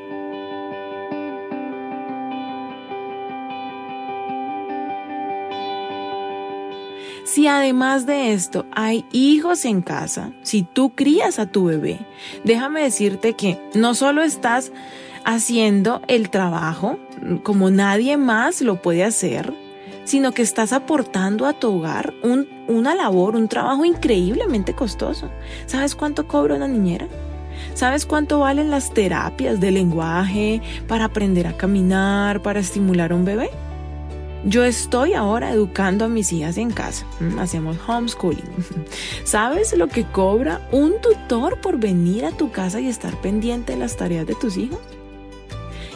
Si 7.29 7.45
además 7.45 8.07
de 8.07 8.33
esto 8.33 8.65
hay 8.71 9.05
hijos 9.11 9.63
en 9.65 9.83
casa, 9.83 10.33
si 10.41 10.63
tú 10.63 10.95
crías 10.95 11.37
a 11.37 11.45
tu 11.45 11.65
bebé, 11.65 11.99
déjame 12.43 12.81
decirte 12.81 13.33
que 13.33 13.59
no 13.75 13.93
solo 13.93 14.23
estás 14.23 14.71
haciendo 15.25 16.01
el 16.07 16.31
trabajo 16.31 16.97
como 17.43 17.69
nadie 17.69 18.17
más 18.17 18.61
lo 18.61 18.81
puede 18.81 19.03
hacer, 19.03 19.53
sino 20.09 20.31
que 20.31 20.41
estás 20.41 20.73
aportando 20.73 21.45
a 21.45 21.53
tu 21.53 21.71
hogar 21.71 22.15
una 22.67 22.95
labor, 22.95 23.35
un 23.35 23.47
trabajo 23.47 23.85
increíblemente 23.85 24.73
costoso. 24.73 25.29
¿Sabes 25.67 25.93
cuánto 25.93 26.27
cobra 26.27 26.55
una 26.55 26.67
niñera? 26.67 27.07
¿Sabes 27.75 28.07
cuánto 28.07 28.39
valen 28.39 28.71
las 28.71 28.91
terapias 28.91 29.59
de 29.59 29.69
lenguaje 29.69 30.63
para 30.87 31.05
aprender 31.05 31.45
a 31.45 31.55
caminar, 31.55 32.41
para 32.41 32.59
estimular 32.59 33.11
a 33.11 33.15
un 33.15 33.23
bebé? 33.23 33.51
Yo 34.45 34.63
estoy 34.63 35.13
ahora 35.13 35.51
educando 35.51 36.05
a 36.05 36.09
mis 36.09 36.33
hijas 36.33 36.57
en 36.57 36.71
casa. 36.71 37.05
Mm, 37.19 37.37
hacemos 37.37 37.77
homeschooling. 37.87 38.49
¿Sabes 39.25 39.77
lo 39.77 39.89
que 39.89 40.05
cobra 40.05 40.67
un 40.71 40.99
tutor 41.01 41.61
por 41.61 41.77
venir 41.77 42.25
a 42.25 42.31
tu 42.31 42.49
casa 42.49 42.79
y 42.79 42.87
estar 42.87 43.15
pendiente 43.21 43.73
de 43.73 43.77
las 43.77 43.95
tareas 43.95 44.25
de 44.25 44.33
tus 44.33 44.57
hijos? 44.57 44.79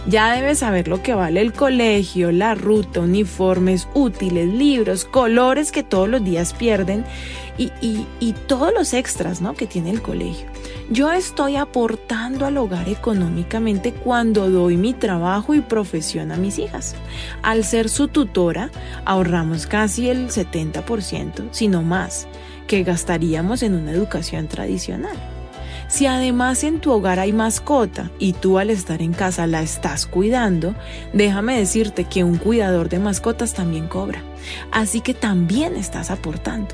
Ya 0.05 0.33
debes 0.33 0.59
saber 0.59 0.89
lo 0.89 1.01
que 1.01 1.13
vale 1.13 1.39
el 1.39 1.53
colegio, 1.53 2.31
la 2.33 2.55
ruta, 2.55 2.99
uniformes, 2.99 3.87
útiles, 3.93 4.47
libros, 4.47 5.05
colores 5.05 5.71
que 5.71 5.81
todos 5.83 6.09
los 6.09 6.23
días 6.23 6.53
pierden 6.53 7.05
y, 7.57 7.71
y 8.19 8.33
todos 8.47 8.73
los 8.73 8.93
extras 8.93 9.39
¿no? 9.39 9.53
que 9.53 9.65
tiene 9.65 9.91
el 9.91 10.01
colegio. 10.01 10.47
Yo 10.89 11.11
estoy 11.13 11.55
aportando 11.55 12.45
al 12.45 12.57
hogar 12.57 12.89
económicamente 12.89 13.93
cuando 13.93 14.49
doy 14.49 14.75
mi 14.75 14.93
trabajo 14.93 15.53
y 15.53 15.61
profesión 15.61 16.33
a 16.33 16.37
mis 16.37 16.59
hijas. 16.59 16.95
Al 17.41 17.63
ser 17.63 17.87
su 17.87 18.09
tutora, 18.09 18.71
ahorramos 19.05 19.67
casi 19.67 20.09
el 20.09 20.27
70%, 20.27 21.47
si 21.51 21.69
no 21.69 21.81
más, 21.81 22.27
que 22.67 22.83
gastaríamos 22.83 23.63
en 23.63 23.75
una 23.75 23.91
educación 23.91 24.47
tradicional. 24.47 25.32
Si 25.93 26.07
además 26.07 26.63
en 26.63 26.79
tu 26.79 26.91
hogar 26.91 27.19
hay 27.19 27.33
mascota 27.33 28.09
y 28.17 28.33
tú 28.33 28.57
al 28.57 28.71
estar 28.71 29.03
en 29.03 29.13
casa 29.13 29.45
la 29.45 29.61
estás 29.61 30.07
cuidando, 30.07 30.73
déjame 31.13 31.55
decirte 31.55 32.05
que 32.05 32.23
un 32.23 32.39
cuidador 32.39 32.89
de 32.89 32.97
mascotas 32.97 33.53
también 33.53 33.87
cobra. 33.87 34.23
Así 34.71 35.01
que 35.01 35.13
también 35.13 35.75
estás 35.75 36.09
aportando. 36.09 36.73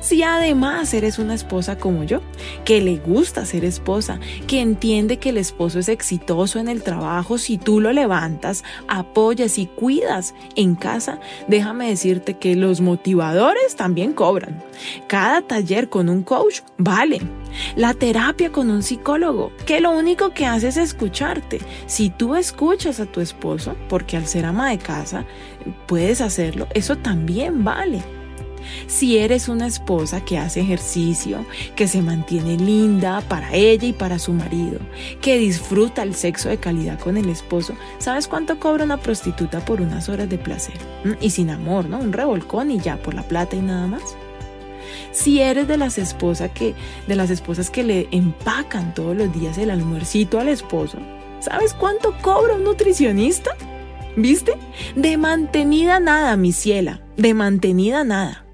Si 0.00 0.22
además 0.22 0.92
eres 0.94 1.18
una 1.18 1.34
esposa 1.34 1.76
como 1.78 2.04
yo, 2.04 2.20
que 2.64 2.80
le 2.80 2.96
gusta 2.96 3.44
ser 3.44 3.64
esposa, 3.64 4.20
que 4.46 4.60
entiende 4.60 5.18
que 5.18 5.30
el 5.30 5.38
esposo 5.38 5.78
es 5.78 5.88
exitoso 5.88 6.58
en 6.58 6.68
el 6.68 6.82
trabajo, 6.82 7.38
si 7.38 7.58
tú 7.58 7.80
lo 7.80 7.92
levantas, 7.92 8.64
apoyas 8.86 9.58
y 9.58 9.66
cuidas 9.66 10.34
en 10.54 10.76
casa, 10.76 11.20
déjame 11.48 11.88
decirte 11.88 12.34
que 12.34 12.54
los 12.54 12.80
motivadores 12.80 13.76
también 13.76 14.12
cobran. 14.12 14.62
Cada 15.06 15.42
taller 15.42 15.88
con 15.88 16.08
un 16.08 16.22
coach 16.22 16.60
vale. 16.76 17.20
La 17.76 17.94
terapia 17.94 18.52
con 18.52 18.70
un 18.70 18.82
psicólogo, 18.82 19.52
que 19.66 19.80
lo 19.80 19.90
único 19.90 20.30
que 20.30 20.46
hace 20.46 20.68
es 20.68 20.76
escucharte. 20.76 21.60
Si 21.86 22.10
tú 22.10 22.36
escuchas 22.36 23.00
a 23.00 23.06
tu 23.06 23.20
esposo, 23.20 23.74
porque 23.88 24.16
al 24.16 24.26
ser 24.26 24.44
ama 24.44 24.70
de 24.70 24.78
casa 24.78 25.24
puedes 25.86 26.20
hacerlo, 26.20 26.68
eso 26.74 26.96
también 26.96 27.64
vale. 27.64 28.17
Si 28.86 29.18
eres 29.18 29.48
una 29.48 29.66
esposa 29.66 30.24
que 30.24 30.38
hace 30.38 30.60
ejercicio, 30.60 31.44
que 31.76 31.88
se 31.88 32.02
mantiene 32.02 32.56
linda 32.56 33.22
para 33.28 33.52
ella 33.54 33.88
y 33.88 33.92
para 33.92 34.18
su 34.18 34.32
marido, 34.32 34.78
que 35.20 35.38
disfruta 35.38 36.02
el 36.02 36.14
sexo 36.14 36.48
de 36.48 36.58
calidad 36.58 36.98
con 36.98 37.16
el 37.16 37.28
esposo, 37.28 37.74
¿sabes 37.98 38.28
cuánto 38.28 38.58
cobra 38.58 38.84
una 38.84 38.98
prostituta 38.98 39.64
por 39.64 39.80
unas 39.80 40.08
horas 40.08 40.28
de 40.28 40.38
placer? 40.38 40.76
Mm, 41.04 41.12
y 41.20 41.30
sin 41.30 41.50
amor, 41.50 41.88
¿no? 41.88 41.98
Un 41.98 42.12
revolcón 42.12 42.70
y 42.70 42.80
ya 42.80 42.96
por 42.96 43.14
la 43.14 43.22
plata 43.22 43.56
y 43.56 43.60
nada 43.60 43.86
más. 43.86 44.16
Si 45.12 45.40
eres 45.40 45.68
de 45.68 45.76
las 45.76 45.98
esposas 45.98 46.50
que 46.52 46.74
de 47.06 47.16
las 47.16 47.30
esposas 47.30 47.70
que 47.70 47.82
le 47.82 48.08
empacan 48.10 48.94
todos 48.94 49.16
los 49.16 49.32
días 49.32 49.58
el 49.58 49.70
almuercito 49.70 50.38
al 50.40 50.48
esposo, 50.48 50.98
¿sabes 51.40 51.74
cuánto 51.74 52.14
cobra 52.22 52.54
un 52.54 52.64
nutricionista? 52.64 53.50
¿Viste? 54.16 54.54
De 54.96 55.16
mantenida 55.16 56.00
nada, 56.00 56.36
mi 56.36 56.52
ciela, 56.52 57.00
de 57.16 57.34
mantenida 57.34 58.04
nada. 58.04 58.47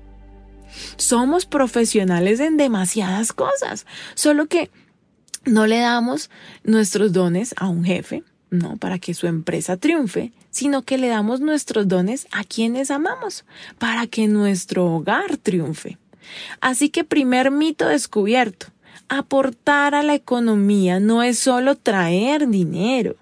Somos 0.96 1.46
profesionales 1.46 2.40
en 2.40 2.56
demasiadas 2.56 3.32
cosas, 3.32 3.86
solo 4.14 4.46
que 4.46 4.70
no 5.44 5.66
le 5.66 5.78
damos 5.78 6.30
nuestros 6.62 7.12
dones 7.12 7.54
a 7.58 7.68
un 7.68 7.84
jefe, 7.84 8.22
no 8.50 8.76
para 8.76 8.98
que 8.98 9.14
su 9.14 9.26
empresa 9.26 9.76
triunfe, 9.76 10.32
sino 10.50 10.82
que 10.82 10.98
le 10.98 11.08
damos 11.08 11.40
nuestros 11.40 11.88
dones 11.88 12.26
a 12.32 12.44
quienes 12.44 12.90
amamos, 12.90 13.44
para 13.78 14.06
que 14.06 14.28
nuestro 14.28 14.86
hogar 14.86 15.36
triunfe. 15.36 15.98
Así 16.60 16.88
que 16.88 17.04
primer 17.04 17.50
mito 17.50 17.88
descubierto, 17.88 18.68
aportar 19.08 19.94
a 19.94 20.02
la 20.02 20.14
economía 20.14 21.00
no 21.00 21.22
es 21.22 21.38
solo 21.38 21.76
traer 21.76 22.48
dinero, 22.48 23.16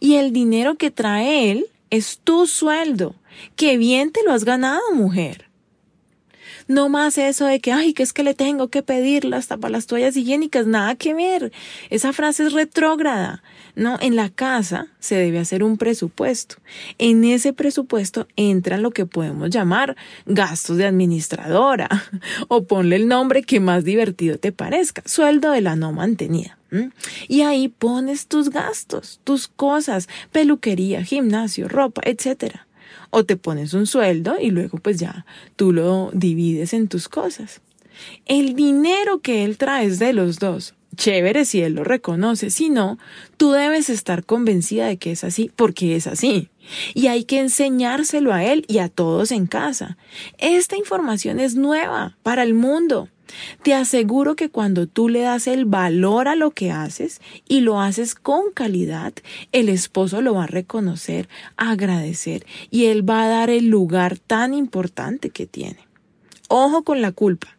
y 0.00 0.14
el 0.14 0.32
dinero 0.32 0.76
que 0.76 0.90
trae 0.90 1.50
él 1.50 1.66
es 1.90 2.18
tu 2.24 2.46
sueldo. 2.46 3.14
Qué 3.56 3.76
bien 3.76 4.10
te 4.10 4.24
lo 4.24 4.32
has 4.32 4.44
ganado, 4.44 4.80
mujer. 4.94 5.49
No 6.70 6.88
más 6.88 7.18
eso 7.18 7.46
de 7.46 7.58
que, 7.58 7.72
ay, 7.72 7.94
que 7.94 8.04
es 8.04 8.12
que 8.12 8.22
le 8.22 8.32
tengo 8.32 8.68
que 8.68 8.84
pedirla 8.84 9.38
hasta 9.38 9.56
para 9.56 9.72
las 9.72 9.88
toallas 9.88 10.16
higiénicas, 10.16 10.68
nada 10.68 10.94
que 10.94 11.14
ver. 11.14 11.50
Esa 11.90 12.12
frase 12.12 12.44
es 12.44 12.52
retrógrada. 12.52 13.42
No, 13.74 13.98
en 14.00 14.14
la 14.14 14.28
casa 14.28 14.86
se 15.00 15.16
debe 15.16 15.40
hacer 15.40 15.64
un 15.64 15.78
presupuesto. 15.78 16.58
En 16.98 17.24
ese 17.24 17.52
presupuesto 17.52 18.28
entran 18.36 18.82
lo 18.84 18.92
que 18.92 19.04
podemos 19.04 19.50
llamar 19.50 19.96
gastos 20.26 20.76
de 20.76 20.86
administradora 20.86 21.88
o 22.46 22.62
ponle 22.62 22.94
el 22.94 23.08
nombre 23.08 23.42
que 23.42 23.58
más 23.58 23.82
divertido 23.82 24.38
te 24.38 24.52
parezca, 24.52 25.02
sueldo 25.06 25.50
de 25.50 25.62
la 25.62 25.74
no 25.74 25.90
mantenida. 25.90 26.56
Y 27.26 27.40
ahí 27.40 27.66
pones 27.66 28.28
tus 28.28 28.48
gastos, 28.48 29.18
tus 29.24 29.48
cosas, 29.48 30.08
peluquería, 30.30 31.02
gimnasio, 31.02 31.66
ropa, 31.66 32.00
etcétera 32.04 32.68
o 33.10 33.24
te 33.24 33.36
pones 33.36 33.74
un 33.74 33.86
sueldo 33.86 34.36
y 34.40 34.50
luego 34.50 34.78
pues 34.78 34.98
ya 34.98 35.26
tú 35.56 35.72
lo 35.72 36.10
divides 36.12 36.72
en 36.72 36.88
tus 36.88 37.08
cosas. 37.08 37.60
El 38.26 38.54
dinero 38.54 39.20
que 39.20 39.44
él 39.44 39.58
trae 39.58 39.86
es 39.86 39.98
de 39.98 40.12
los 40.12 40.38
dos. 40.38 40.74
Chévere 40.96 41.44
si 41.44 41.62
él 41.62 41.74
lo 41.74 41.84
reconoce, 41.84 42.50
si 42.50 42.68
no, 42.68 42.98
tú 43.36 43.52
debes 43.52 43.88
estar 43.88 44.24
convencida 44.24 44.86
de 44.86 44.96
que 44.96 45.12
es 45.12 45.24
así, 45.24 45.50
porque 45.54 45.96
es 45.96 46.06
así. 46.06 46.50
Y 46.94 47.06
hay 47.06 47.24
que 47.24 47.38
enseñárselo 47.38 48.32
a 48.32 48.44
él 48.44 48.64
y 48.68 48.78
a 48.78 48.88
todos 48.88 49.30
en 49.32 49.46
casa. 49.46 49.96
Esta 50.38 50.76
información 50.76 51.40
es 51.40 51.54
nueva 51.54 52.16
para 52.22 52.42
el 52.42 52.54
mundo. 52.54 53.08
Te 53.62 53.74
aseguro 53.74 54.36
que 54.36 54.50
cuando 54.50 54.86
tú 54.86 55.08
le 55.08 55.20
das 55.20 55.46
el 55.46 55.64
valor 55.64 56.28
a 56.28 56.34
lo 56.34 56.50
que 56.50 56.70
haces 56.70 57.20
y 57.48 57.60
lo 57.60 57.80
haces 57.80 58.14
con 58.14 58.52
calidad, 58.52 59.12
el 59.52 59.68
esposo 59.68 60.22
lo 60.22 60.34
va 60.34 60.44
a 60.44 60.48
reconocer, 60.48 61.28
agradecer 61.56 62.46
y 62.70 62.86
él 62.86 63.08
va 63.08 63.24
a 63.24 63.28
dar 63.28 63.50
el 63.50 63.68
lugar 63.68 64.18
tan 64.18 64.54
importante 64.54 65.30
que 65.30 65.46
tiene. 65.46 65.88
Ojo 66.48 66.82
con 66.82 67.00
la 67.00 67.12
culpa. 67.12 67.56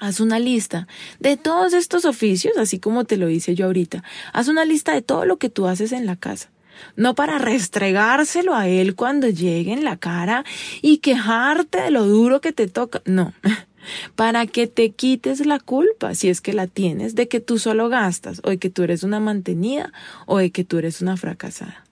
Haz 0.00 0.20
una 0.20 0.38
lista 0.38 0.86
de 1.18 1.36
todos 1.36 1.72
estos 1.74 2.04
oficios, 2.04 2.56
así 2.58 2.78
como 2.78 3.04
te 3.04 3.16
lo 3.16 3.28
hice 3.28 3.54
yo 3.54 3.66
ahorita. 3.66 4.02
Haz 4.32 4.48
una 4.48 4.64
lista 4.64 4.92
de 4.92 5.02
todo 5.02 5.24
lo 5.24 5.38
que 5.38 5.50
tú 5.50 5.66
haces 5.66 5.92
en 5.92 6.06
la 6.06 6.16
casa 6.16 6.50
no 6.96 7.14
para 7.14 7.38
restregárselo 7.38 8.54
a 8.54 8.68
él 8.68 8.94
cuando 8.94 9.28
llegue 9.28 9.72
en 9.72 9.84
la 9.84 9.96
cara 9.96 10.44
y 10.82 10.98
quejarte 10.98 11.82
de 11.82 11.90
lo 11.90 12.06
duro 12.06 12.40
que 12.40 12.52
te 12.52 12.68
toca. 12.68 13.02
No, 13.04 13.32
para 14.14 14.46
que 14.46 14.66
te 14.66 14.90
quites 14.90 15.44
la 15.46 15.58
culpa, 15.58 16.14
si 16.14 16.28
es 16.28 16.40
que 16.40 16.52
la 16.52 16.66
tienes, 16.66 17.14
de 17.14 17.28
que 17.28 17.40
tú 17.40 17.58
solo 17.58 17.88
gastas, 17.88 18.40
o 18.44 18.50
de 18.50 18.58
que 18.58 18.70
tú 18.70 18.82
eres 18.82 19.02
una 19.02 19.20
mantenida, 19.20 19.92
o 20.26 20.38
de 20.38 20.50
que 20.50 20.64
tú 20.64 20.78
eres 20.78 21.00
una 21.00 21.16
fracasada. 21.16 21.84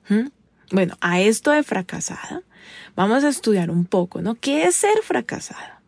Bueno, 0.71 0.97
a 1.01 1.21
esto 1.21 1.51
de 1.51 1.63
fracasada, 1.63 2.43
vamos 2.95 3.25
a 3.25 3.29
estudiar 3.29 3.71
un 3.71 3.85
poco, 3.85 4.23
¿no? 4.23 4.35
¿Qué 4.35 4.65
es 4.65 4.77
ser 4.77 4.99
fracasada? 5.03 5.81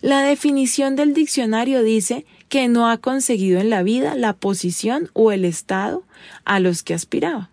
La 0.00 0.20
definición 0.22 0.96
del 0.96 1.14
diccionario 1.14 1.82
dice 1.82 2.26
que 2.48 2.68
no 2.68 2.90
ha 2.90 2.98
conseguido 2.98 3.60
en 3.60 3.70
la 3.70 3.82
vida 3.82 4.14
la 4.14 4.34
posición 4.34 5.10
o 5.14 5.32
el 5.32 5.44
estado 5.44 6.04
a 6.44 6.60
los 6.60 6.82
que 6.82 6.94
aspiraba. 6.94 7.50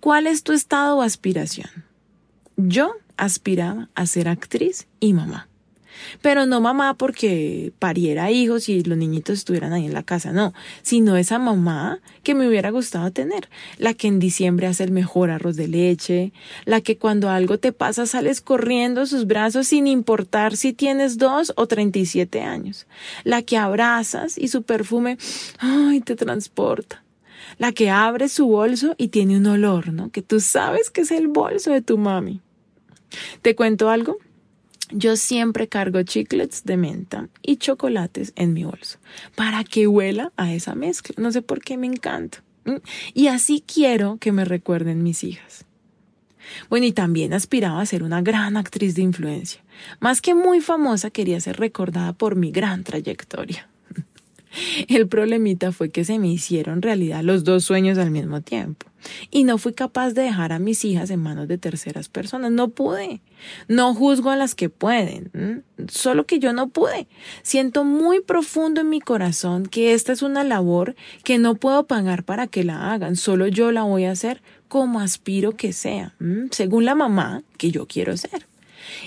¿Cuál 0.00 0.26
es 0.26 0.42
tu 0.42 0.52
estado 0.52 0.96
o 0.96 1.02
aspiración? 1.02 1.70
Yo 2.56 2.94
aspiraba 3.16 3.88
a 3.94 4.06
ser 4.06 4.28
actriz 4.28 4.86
y 5.00 5.12
mamá. 5.12 5.48
Pero 6.22 6.46
no 6.46 6.60
mamá 6.60 6.94
porque 6.94 7.72
pariera 7.78 8.30
hijos 8.30 8.68
y 8.68 8.82
los 8.82 8.98
niñitos 8.98 9.38
estuvieran 9.38 9.72
ahí 9.72 9.86
en 9.86 9.94
la 9.94 10.02
casa, 10.02 10.32
no, 10.32 10.52
sino 10.82 11.16
esa 11.16 11.38
mamá 11.38 12.00
que 12.22 12.34
me 12.34 12.48
hubiera 12.48 12.70
gustado 12.70 13.10
tener, 13.10 13.48
la 13.78 13.94
que 13.94 14.08
en 14.08 14.18
diciembre 14.18 14.66
hace 14.66 14.84
el 14.84 14.90
mejor 14.90 15.30
arroz 15.30 15.56
de 15.56 15.68
leche, 15.68 16.32
la 16.64 16.80
que 16.80 16.98
cuando 16.98 17.30
algo 17.30 17.58
te 17.58 17.72
pasa 17.72 18.06
sales 18.06 18.40
corriendo 18.40 19.02
a 19.02 19.06
sus 19.06 19.26
brazos 19.26 19.68
sin 19.68 19.86
importar 19.86 20.56
si 20.56 20.72
tienes 20.72 21.18
dos 21.18 21.52
o 21.56 21.66
treinta 21.66 21.98
y 21.98 22.06
siete 22.06 22.42
años, 22.42 22.86
la 23.24 23.42
que 23.42 23.56
abrazas 23.56 24.38
y 24.38 24.48
su 24.48 24.62
perfume, 24.62 25.18
ay, 25.58 26.00
te 26.00 26.16
transporta 26.16 27.04
la 27.58 27.72
que 27.72 27.90
abre 27.90 28.28
su 28.28 28.46
bolso 28.46 28.94
y 28.98 29.08
tiene 29.08 29.36
un 29.36 29.46
olor, 29.46 29.92
¿no? 29.92 30.10
Que 30.10 30.22
tú 30.22 30.40
sabes 30.40 30.90
que 30.90 31.02
es 31.02 31.10
el 31.10 31.28
bolso 31.28 31.70
de 31.70 31.82
tu 31.82 31.98
mami. 31.98 32.40
¿Te 33.42 33.54
cuento 33.54 33.90
algo? 33.90 34.18
Yo 34.90 35.16
siempre 35.16 35.68
cargo 35.68 36.02
chiclets 36.02 36.64
de 36.64 36.76
menta 36.76 37.28
y 37.42 37.56
chocolates 37.56 38.32
en 38.36 38.52
mi 38.52 38.64
bolso 38.64 38.98
para 39.34 39.64
que 39.64 39.86
huela 39.86 40.32
a 40.36 40.52
esa 40.52 40.74
mezcla. 40.74 41.14
No 41.18 41.32
sé 41.32 41.42
por 41.42 41.60
qué 41.60 41.76
me 41.76 41.86
encanta. 41.86 42.42
Y 43.12 43.28
así 43.28 43.62
quiero 43.66 44.18
que 44.18 44.32
me 44.32 44.44
recuerden 44.44 45.02
mis 45.02 45.24
hijas. 45.24 45.66
Bueno, 46.68 46.86
y 46.86 46.92
también 46.92 47.32
aspiraba 47.32 47.80
a 47.80 47.86
ser 47.86 48.02
una 48.02 48.22
gran 48.22 48.56
actriz 48.56 48.94
de 48.94 49.02
influencia. 49.02 49.62
Más 50.00 50.20
que 50.20 50.34
muy 50.34 50.60
famosa, 50.60 51.10
quería 51.10 51.40
ser 51.40 51.58
recordada 51.58 52.12
por 52.12 52.36
mi 52.36 52.50
gran 52.50 52.84
trayectoria. 52.84 53.68
El 54.88 55.08
problemita 55.08 55.72
fue 55.72 55.90
que 55.90 56.04
se 56.04 56.18
me 56.18 56.28
hicieron 56.28 56.82
realidad 56.82 57.22
los 57.22 57.44
dos 57.44 57.64
sueños 57.64 57.98
al 57.98 58.10
mismo 58.10 58.40
tiempo. 58.40 58.86
Y 59.30 59.44
no 59.44 59.58
fui 59.58 59.74
capaz 59.74 60.12
de 60.12 60.22
dejar 60.22 60.52
a 60.52 60.58
mis 60.58 60.84
hijas 60.84 61.10
en 61.10 61.20
manos 61.20 61.48
de 61.48 61.58
terceras 61.58 62.08
personas. 62.08 62.52
No 62.52 62.68
pude. 62.68 63.20
No 63.68 63.94
juzgo 63.94 64.30
a 64.30 64.36
las 64.36 64.54
que 64.54 64.68
pueden. 64.68 65.64
Solo 65.88 66.24
que 66.26 66.38
yo 66.38 66.52
no 66.52 66.68
pude. 66.68 67.06
Siento 67.42 67.84
muy 67.84 68.20
profundo 68.20 68.80
en 68.80 68.88
mi 68.88 69.00
corazón 69.00 69.66
que 69.66 69.92
esta 69.92 70.12
es 70.12 70.22
una 70.22 70.44
labor 70.44 70.94
que 71.22 71.38
no 71.38 71.54
puedo 71.56 71.86
pagar 71.86 72.24
para 72.24 72.46
que 72.46 72.64
la 72.64 72.92
hagan. 72.92 73.16
Solo 73.16 73.46
yo 73.46 73.72
la 73.72 73.82
voy 73.82 74.04
a 74.04 74.12
hacer 74.12 74.42
como 74.68 75.00
aspiro 75.00 75.52
que 75.52 75.72
sea. 75.72 76.14
Según 76.50 76.84
la 76.84 76.94
mamá 76.94 77.42
que 77.58 77.70
yo 77.70 77.86
quiero 77.86 78.16
ser. 78.16 78.46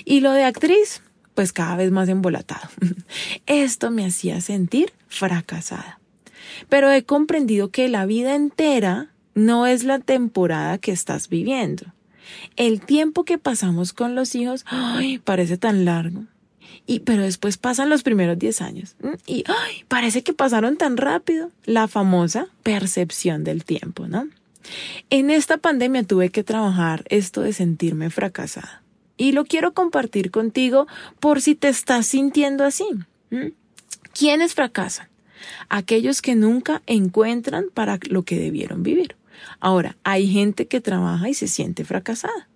Y 0.04 0.20
lo 0.20 0.32
de 0.32 0.44
actriz, 0.44 1.02
pues 1.34 1.52
cada 1.52 1.76
vez 1.76 1.90
más 1.90 2.08
embolatado. 2.08 2.68
Esto 3.46 3.90
me 3.90 4.06
hacía 4.06 4.40
sentir 4.40 4.92
fracasada. 5.08 6.00
Pero 6.68 6.90
he 6.90 7.04
comprendido 7.04 7.70
que 7.70 7.88
la 7.88 8.06
vida 8.06 8.34
entera 8.34 9.12
no 9.34 9.66
es 9.66 9.84
la 9.84 9.98
temporada 9.98 10.78
que 10.78 10.92
estás 10.92 11.28
viviendo. 11.28 11.86
El 12.56 12.80
tiempo 12.80 13.24
que 13.24 13.38
pasamos 13.38 13.92
con 13.92 14.14
los 14.14 14.34
hijos, 14.34 14.64
ay, 14.66 15.18
parece 15.18 15.56
tan 15.56 15.84
largo. 15.84 16.24
Y, 16.86 17.00
pero 17.00 17.22
después 17.22 17.58
pasan 17.58 17.90
los 17.90 18.02
primeros 18.02 18.38
10 18.38 18.60
años. 18.62 18.96
Y 19.26 19.44
parece 19.88 20.22
que 20.22 20.32
pasaron 20.32 20.76
tan 20.76 20.96
rápido. 20.96 21.50
La 21.64 21.86
famosa 21.86 22.48
percepción 22.62 23.44
del 23.44 23.64
tiempo, 23.64 24.06
¿no? 24.08 24.26
En 25.10 25.30
esta 25.30 25.58
pandemia 25.58 26.02
tuve 26.02 26.30
que 26.30 26.44
trabajar 26.44 27.04
esto 27.08 27.42
de 27.42 27.52
sentirme 27.52 28.10
fracasada 28.10 28.82
y 29.18 29.32
lo 29.32 29.44
quiero 29.44 29.74
compartir 29.74 30.30
contigo 30.30 30.86
por 31.20 31.42
si 31.42 31.54
te 31.54 31.68
estás 31.68 32.06
sintiendo 32.06 32.64
así. 32.64 32.86
¿Quiénes 34.18 34.54
fracasan? 34.54 35.06
Aquellos 35.68 36.22
que 36.22 36.34
nunca 36.34 36.82
encuentran 36.88 37.66
para 37.72 38.00
lo 38.10 38.24
que 38.24 38.36
debieron 38.36 38.82
vivir. 38.82 39.14
Ahora, 39.60 39.96
hay 40.02 40.28
gente 40.28 40.66
que 40.66 40.80
trabaja 40.80 41.28
y 41.28 41.34
se 41.34 41.46
siente 41.46 41.84
fracasada. 41.84 42.48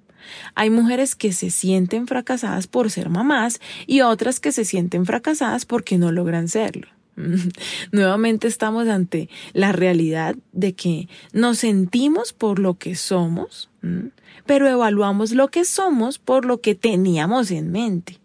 Hay 0.56 0.70
mujeres 0.70 1.14
que 1.14 1.32
se 1.32 1.50
sienten 1.50 2.08
fracasadas 2.08 2.66
por 2.66 2.90
ser 2.90 3.10
mamás 3.10 3.60
y 3.86 4.00
otras 4.00 4.40
que 4.40 4.50
se 4.50 4.64
sienten 4.64 5.06
fracasadas 5.06 5.64
porque 5.64 5.98
no 5.98 6.10
logran 6.10 6.48
serlo. 6.48 6.88
Nuevamente 7.92 8.48
estamos 8.48 8.88
ante 8.88 9.28
la 9.52 9.70
realidad 9.70 10.34
de 10.50 10.72
que 10.72 11.08
nos 11.32 11.58
sentimos 11.58 12.32
por 12.32 12.58
lo 12.58 12.74
que 12.74 12.96
somos, 12.96 13.70
pero 14.46 14.66
evaluamos 14.66 15.30
lo 15.30 15.46
que 15.46 15.64
somos 15.64 16.18
por 16.18 16.44
lo 16.44 16.60
que 16.60 16.74
teníamos 16.74 17.52
en 17.52 17.70
mente. 17.70 18.18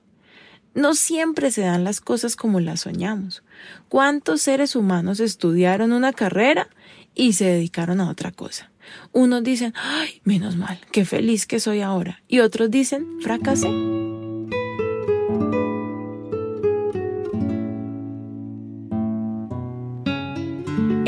No 0.78 0.94
siempre 0.94 1.50
se 1.50 1.62
dan 1.62 1.84
las 1.84 2.02
cosas 2.02 2.36
como 2.36 2.60
las 2.60 2.82
soñamos. 2.82 3.42
¿Cuántos 3.90 4.44
seres 4.44 4.76
humanos 4.76 5.20
estudiaron 5.20 5.92
una 5.92 6.14
carrera 6.14 6.68
y 7.16 7.34
se 7.34 7.46
dedicaron 7.46 8.00
a 8.00 8.08
otra 8.08 8.30
cosa? 8.32 8.70
Unos 9.12 9.44
dicen, 9.44 9.74
ay, 9.76 10.22
menos 10.24 10.56
mal, 10.56 10.80
qué 10.92 11.04
feliz 11.04 11.48
que 11.48 11.60
soy 11.60 11.82
ahora. 11.82 12.22
Y 12.28 12.42
otros 12.42 12.70
dicen, 12.70 13.08
fracasé. 13.22 13.70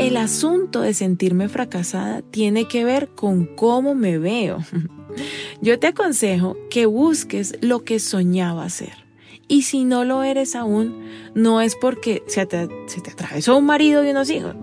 El 0.00 0.16
asunto 0.16 0.80
de 0.80 0.94
sentirme 0.94 1.48
fracasada 1.48 2.22
tiene 2.22 2.66
que 2.66 2.84
ver 2.84 3.10
con 3.10 3.46
cómo 3.46 3.94
me 3.94 4.18
veo. 4.18 4.64
Yo 5.62 5.78
te 5.78 5.86
aconsejo 5.86 6.56
que 6.70 6.86
busques 6.86 7.54
lo 7.60 7.84
que 7.84 8.00
soñaba 8.00 8.64
hacer. 8.64 9.09
Y 9.50 9.62
si 9.62 9.84
no 9.84 10.04
lo 10.04 10.22
eres 10.22 10.54
aún, 10.54 11.08
no 11.34 11.60
es 11.60 11.74
porque 11.74 12.22
se 12.28 12.46
te, 12.46 12.68
atravesó 13.10 13.56
un 13.58 13.66
marido 13.66 14.04
y 14.04 14.10
unos 14.10 14.30
hijos, 14.30 14.54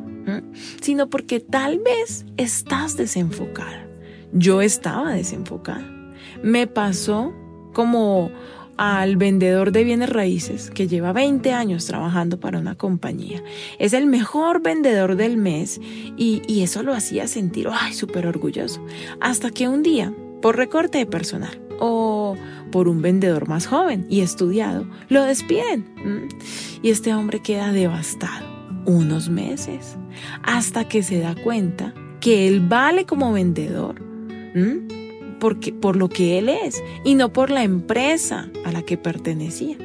sino 0.80 1.10
porque 1.10 1.41
tal 1.41 1.80
vez 1.80 2.26
estás 2.38 2.95
desenfocada. 2.95 3.86
Yo 4.32 4.62
estaba 4.62 5.12
desenfocada. 5.12 5.86
Me 6.41 6.67
pasó 6.67 7.34
como 7.73 8.32
al 8.78 9.17
vendedor 9.17 9.73
de 9.73 9.84
bienes 9.84 10.10
raíces 10.10 10.69
que 10.69 10.88
lleva 10.88 11.12
20 11.12 11.52
años 11.52 11.86
trabajando 11.86 12.39
para 12.39 12.58
una 12.58 12.76
compañía. 12.76 13.43
Es 13.80 13.91
el 13.91 14.06
mejor 14.06 14.62
vendedor 14.62 15.17
del 15.17 15.36
mes 15.36 15.82
y, 16.15 16.43
y 16.47 16.63
eso 16.63 16.82
lo 16.82 16.93
hacía 16.93 17.28
sentir, 17.28 17.67
súper 17.91 18.26
orgulloso. 18.26 18.86
Hasta 19.19 19.50
que 19.50 19.67
un 19.67 19.84
día, 19.84 20.13
por 20.41 20.56
recorte 20.56 21.00
de 21.00 21.06
personal 21.06 21.60
o 21.80 22.17
por 22.72 22.88
un 22.88 23.02
vendedor 23.02 23.48
más 23.48 23.68
joven 23.68 24.06
y 24.10 24.22
estudiado, 24.22 24.88
lo 25.10 25.24
despiden. 25.24 26.30
Y 26.82 26.90
este 26.90 27.14
hombre 27.14 27.42
queda 27.42 27.72
devastado 27.72 28.46
unos 28.86 29.30
meses 29.30 29.98
hasta 30.44 30.88
que 30.88 31.04
se 31.04 31.20
da 31.20 31.36
cuenta 31.36 31.94
que 32.20 32.48
él 32.48 32.62
vale 32.62 33.06
como 33.06 33.34
vendedor 33.34 34.02
porque, 35.40 35.72
por 35.74 35.96
lo 35.96 36.10
que 36.10 36.40
él 36.40 36.50
es 36.50 36.84
y 37.04 37.16
no 37.16 37.32
por 37.32 37.50
la 37.50 37.64
empresa 37.64 38.50
a 38.66 38.72
la 38.72 38.82
que 38.82 38.98
pertenecía. 38.98 39.78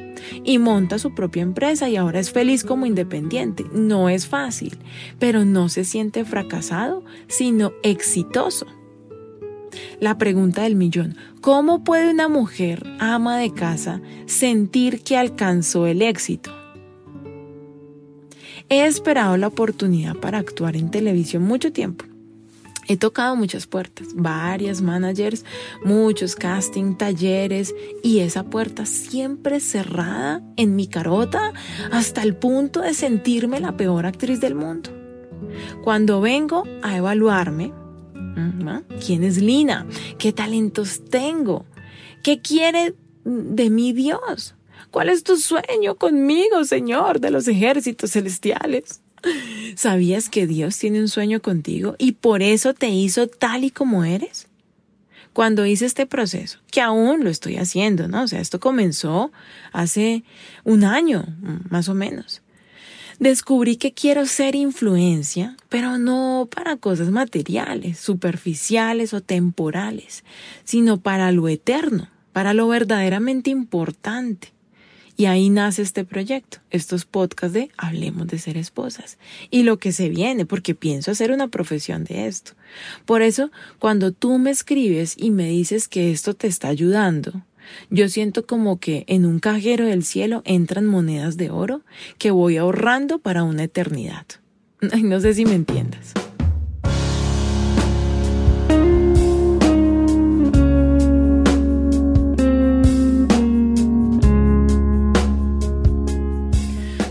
Y 0.43 0.57
monta 0.57 0.99
su 0.99 1.13
propia 1.13 1.43
empresa 1.43 1.89
y 1.89 1.97
ahora 1.97 2.19
es 2.19 2.31
feliz 2.31 2.63
como 2.63 2.85
independiente. 2.85 3.65
No 3.73 4.09
es 4.09 4.27
fácil, 4.27 4.77
pero 5.19 5.45
no 5.45 5.69
se 5.69 5.83
siente 5.83 6.23
fracasado, 6.25 7.03
sino 7.27 7.73
exitoso. 7.83 8.65
La 9.99 10.17
pregunta 10.17 10.63
del 10.63 10.75
millón, 10.75 11.15
¿cómo 11.41 11.83
puede 11.83 12.09
una 12.09 12.27
mujer 12.27 12.85
ama 12.99 13.37
de 13.37 13.51
casa 13.51 14.01
sentir 14.25 15.03
que 15.03 15.17
alcanzó 15.17 15.87
el 15.87 16.01
éxito? 16.01 16.51
He 18.69 18.85
esperado 18.85 19.37
la 19.37 19.47
oportunidad 19.47 20.15
para 20.15 20.39
actuar 20.39 20.75
en 20.75 20.89
televisión 20.89 21.43
mucho 21.43 21.71
tiempo 21.71 22.05
He 22.87 22.97
tocado 22.97 23.35
muchas 23.35 23.65
puertas, 23.65 24.09
varias 24.13 24.81
managers, 24.81 25.45
muchos 25.85 26.35
casting, 26.35 26.95
talleres 26.95 27.73
y 28.03 28.19
esa 28.19 28.43
puerta 28.43 28.85
siempre 28.85 29.61
cerrada 29.61 30.41
en 30.57 30.75
mi 30.75 30.87
carota 30.87 31.53
hasta 31.91 32.23
el 32.23 32.35
punto 32.35 32.81
de 32.81 32.93
sentirme 32.93 33.61
la 33.61 33.77
peor 33.77 34.05
actriz 34.05 34.41
del 34.41 34.55
mundo. 34.55 34.89
Cuando 35.83 36.19
vengo 36.19 36.63
a 36.81 36.97
evaluarme, 36.97 37.71
¿quién 39.05 39.23
es 39.23 39.37
Lina? 39.37 39.85
¿Qué 40.17 40.33
talentos 40.33 41.03
tengo? 41.09 41.65
¿Qué 42.23 42.41
quiere 42.41 42.95
de 43.25 43.69
mí 43.69 43.93
Dios? 43.93 44.55
¿Cuál 44.91 45.09
es 45.09 45.23
tu 45.23 45.37
sueño 45.37 45.95
conmigo, 45.95 46.63
Señor, 46.65 47.19
de 47.19 47.31
los 47.31 47.47
ejércitos 47.47 48.11
celestiales? 48.11 49.01
¿Sabías 49.75 50.29
que 50.29 50.47
Dios 50.47 50.77
tiene 50.77 50.99
un 50.99 51.07
sueño 51.07 51.41
contigo 51.41 51.95
y 51.97 52.13
por 52.13 52.41
eso 52.41 52.73
te 52.73 52.89
hizo 52.89 53.27
tal 53.27 53.63
y 53.63 53.71
como 53.71 54.03
eres? 54.03 54.47
Cuando 55.33 55.65
hice 55.65 55.85
este 55.85 56.05
proceso, 56.05 56.59
que 56.69 56.79
aún 56.81 57.23
lo 57.23 57.29
estoy 57.31 57.55
haciendo, 57.57 58.07
¿no? 58.07 58.23
O 58.23 58.27
sea, 58.27 58.39
esto 58.39 58.59
comenzó 58.59 59.31
hace 59.71 60.23
un 60.63 60.83
año, 60.83 61.25
más 61.69 61.89
o 61.89 61.95
menos. 61.95 62.43
Descubrí 63.23 63.77
que 63.77 63.93
quiero 63.93 64.25
ser 64.25 64.53
influencia, 64.53 65.55
pero 65.69 65.97
no 65.97 66.49
para 66.53 66.75
cosas 66.75 67.09
materiales, 67.09 67.97
superficiales 67.97 69.13
o 69.13 69.21
temporales, 69.21 70.25
sino 70.65 70.99
para 70.99 71.31
lo 71.31 71.47
eterno, 71.47 72.09
para 72.33 72.53
lo 72.53 72.67
verdaderamente 72.67 73.49
importante. 73.49 74.49
Y 75.15 75.27
ahí 75.27 75.49
nace 75.49 75.83
este 75.83 76.03
proyecto, 76.03 76.57
estos 76.69 77.05
podcasts 77.05 77.53
de 77.53 77.69
Hablemos 77.77 78.27
de 78.27 78.39
ser 78.39 78.57
esposas 78.57 79.17
y 79.49 79.63
lo 79.63 79.77
que 79.79 79.93
se 79.93 80.09
viene, 80.09 80.45
porque 80.45 80.75
pienso 80.75 81.09
hacer 81.09 81.31
una 81.31 81.47
profesión 81.47 82.03
de 82.03 82.27
esto. 82.27 82.51
Por 83.05 83.21
eso, 83.21 83.51
cuando 83.79 84.11
tú 84.11 84.37
me 84.37 84.51
escribes 84.51 85.15
y 85.17 85.31
me 85.31 85.47
dices 85.47 85.87
que 85.87 86.11
esto 86.11 86.33
te 86.33 86.47
está 86.47 86.67
ayudando, 86.67 87.41
Yo 87.89 88.09
siento 88.09 88.45
como 88.45 88.79
que 88.79 89.05
en 89.07 89.25
un 89.25 89.39
cajero 89.39 89.85
del 89.85 90.03
cielo 90.03 90.41
entran 90.45 90.85
monedas 90.85 91.37
de 91.37 91.49
oro 91.49 91.81
que 92.17 92.31
voy 92.31 92.57
ahorrando 92.57 93.19
para 93.19 93.43
una 93.43 93.63
eternidad. 93.63 94.25
No 95.01 95.19
sé 95.19 95.33
si 95.33 95.45
me 95.45 95.55
entiendas. 95.55 96.13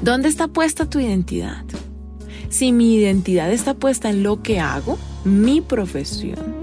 ¿Dónde 0.03 0.29
está 0.29 0.49
puesta 0.49 0.91
tu 0.91 0.99
identidad? 0.99 1.65
Si 2.49 2.73
mi 2.73 2.97
identidad 2.97 3.53
está 3.53 3.75
puesta 3.75 4.11
en 4.11 4.25
lo 4.25 4.43
que 4.43 4.59
hago, 4.59 4.99
mi 5.25 5.61
profesión, 5.61 6.62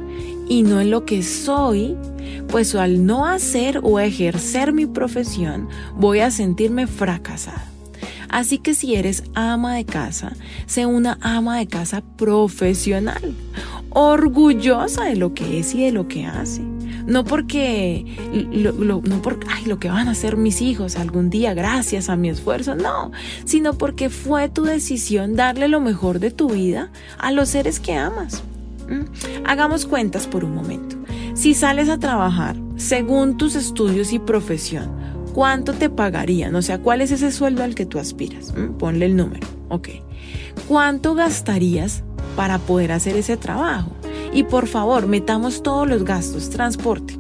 y 0.49 0.63
no 0.63 0.81
en 0.81 0.91
lo 0.91 1.05
que 1.05 1.23
soy, 1.23 1.95
pues 2.49 2.75
al 2.75 3.05
no 3.05 3.25
hacer 3.25 3.79
o 3.83 3.99
ejercer 3.99 4.73
mi 4.73 4.85
profesión, 4.85 5.69
voy 5.95 6.19
a 6.19 6.31
sentirme 6.31 6.87
fracasada. 6.87 7.65
Así 8.29 8.59
que 8.59 8.75
si 8.75 8.95
eres 8.95 9.23
ama 9.33 9.75
de 9.75 9.85
casa, 9.85 10.33
sé 10.67 10.85
una 10.85 11.17
ama 11.21 11.57
de 11.57 11.67
casa 11.67 12.01
profesional, 12.17 13.33
orgullosa 13.89 15.05
de 15.05 15.15
lo 15.15 15.33
que 15.33 15.59
es 15.59 15.73
y 15.73 15.83
de 15.83 15.91
lo 15.91 16.07
que 16.07 16.25
hace 16.25 16.61
no 17.09 17.23
porque 17.23 18.05
lo, 18.53 19.01
no 19.01 19.21
porque 19.21 19.47
ay, 19.49 19.65
lo 19.65 19.79
que 19.79 19.89
van 19.89 20.07
a 20.07 20.11
hacer 20.11 20.37
mis 20.37 20.61
hijos 20.61 20.95
algún 20.95 21.29
día 21.29 21.53
gracias 21.55 22.07
a 22.07 22.15
mi 22.15 22.29
esfuerzo, 22.29 22.75
no, 22.75 23.11
sino 23.45 23.73
porque 23.73 24.09
fue 24.09 24.47
tu 24.47 24.63
decisión 24.63 25.35
darle 25.35 25.67
lo 25.67 25.81
mejor 25.81 26.19
de 26.19 26.29
tu 26.29 26.49
vida 26.49 26.91
a 27.17 27.31
los 27.31 27.49
seres 27.49 27.79
que 27.79 27.95
amas. 27.95 28.43
¿Mm? 28.87 29.45
Hagamos 29.45 29.85
cuentas 29.85 30.27
por 30.27 30.45
un 30.45 30.53
momento. 30.53 30.98
Si 31.39 31.53
sales 31.53 31.87
a 31.87 31.97
trabajar 31.97 32.57
según 32.75 33.37
tus 33.37 33.55
estudios 33.55 34.11
y 34.11 34.19
profesión, 34.19 34.91
¿cuánto 35.33 35.71
te 35.71 35.89
pagarían? 35.89 36.53
O 36.53 36.61
sea, 36.61 36.79
¿cuál 36.79 36.99
es 36.99 37.11
ese 37.11 37.31
sueldo 37.31 37.63
al 37.63 37.75
que 37.75 37.85
tú 37.85 37.97
aspiras? 37.97 38.53
¿Mm? 38.53 38.73
Ponle 38.73 39.05
el 39.05 39.15
número. 39.15 39.47
Ok. 39.69 39.87
¿Cuánto 40.67 41.15
gastarías 41.15 42.03
para 42.35 42.59
poder 42.59 42.91
hacer 42.91 43.15
ese 43.15 43.37
trabajo? 43.37 43.89
Y 44.33 44.43
por 44.43 44.67
favor, 44.67 45.07
metamos 45.07 45.63
todos 45.63 45.87
los 45.87 46.03
gastos, 46.03 46.49
transporte, 46.49 47.17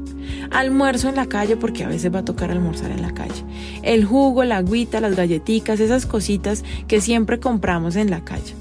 almuerzo 0.51 1.07
en 1.07 1.15
la 1.15 1.27
calle 1.27 1.55
porque 1.55 1.85
a 1.85 1.87
veces 1.87 2.13
va 2.13 2.19
a 2.19 2.25
tocar 2.25 2.51
almorzar 2.51 2.91
en 2.91 3.01
la 3.01 3.13
calle, 3.13 3.45
el 3.83 4.03
jugo, 4.03 4.43
la 4.43 4.57
agüita, 4.57 4.99
las 4.99 5.15
galletitas, 5.15 5.79
esas 5.79 6.05
cositas 6.05 6.65
que 6.89 6.99
siempre 6.99 7.39
compramos 7.39 7.95
en 7.95 8.09
la 8.09 8.25
calle, 8.25 8.53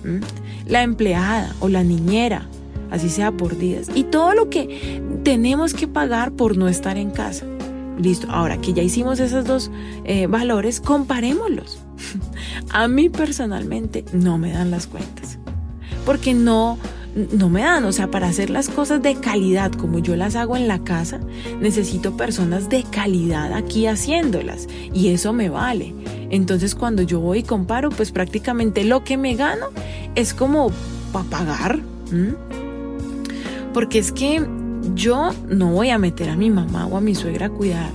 la 0.68 0.84
empleada 0.84 1.52
o 1.58 1.68
la 1.68 1.82
niñera, 1.82 2.46
así 2.90 3.08
sea 3.08 3.32
por 3.32 3.58
días, 3.58 3.88
y 3.94 4.04
todo 4.04 4.34
lo 4.34 4.50
que 4.50 5.02
tenemos 5.24 5.74
que 5.74 5.88
pagar 5.88 6.32
por 6.32 6.56
no 6.56 6.68
estar 6.68 6.96
en 6.96 7.10
casa. 7.10 7.46
Listo, 7.98 8.28
ahora 8.30 8.60
que 8.60 8.72
ya 8.72 8.82
hicimos 8.82 9.18
esos 9.18 9.44
dos 9.44 9.70
eh, 10.04 10.26
valores, 10.28 10.80
comparémoslos. 10.80 11.78
a 12.70 12.86
mí 12.86 13.08
personalmente 13.08 14.04
no 14.12 14.38
me 14.38 14.52
dan 14.52 14.70
las 14.70 14.86
cuentas, 14.86 15.38
porque 16.04 16.32
no 16.32 16.78
no 17.32 17.48
me 17.48 17.62
dan. 17.62 17.84
O 17.84 17.92
sea, 17.92 18.10
para 18.10 18.28
hacer 18.28 18.50
las 18.50 18.68
cosas 18.68 19.02
de 19.02 19.14
calidad 19.16 19.72
como 19.72 19.98
yo 19.98 20.16
las 20.16 20.36
hago 20.36 20.56
en 20.56 20.68
la 20.68 20.84
casa, 20.84 21.20
necesito 21.60 22.16
personas 22.16 22.68
de 22.68 22.84
calidad 22.84 23.52
aquí 23.52 23.86
haciéndolas. 23.86 24.68
Y 24.92 25.08
eso 25.08 25.32
me 25.32 25.48
vale. 25.48 25.94
Entonces 26.30 26.74
cuando 26.74 27.02
yo 27.02 27.20
voy 27.20 27.38
y 27.38 27.42
comparo, 27.42 27.90
pues 27.90 28.12
prácticamente 28.12 28.84
lo 28.84 29.04
que 29.04 29.16
me 29.16 29.34
gano 29.34 29.66
es 30.14 30.34
como 30.34 30.70
para 31.12 31.28
pagar. 31.28 31.80
Porque 33.78 34.00
es 34.00 34.10
que 34.10 34.44
yo 34.96 35.30
no 35.48 35.70
voy 35.70 35.90
a 35.90 35.98
meter 35.98 36.30
a 36.30 36.36
mi 36.36 36.50
mamá 36.50 36.86
o 36.86 36.96
a 36.96 37.00
mi 37.00 37.14
suegra 37.14 37.46
a 37.46 37.50
cuidar 37.50 37.92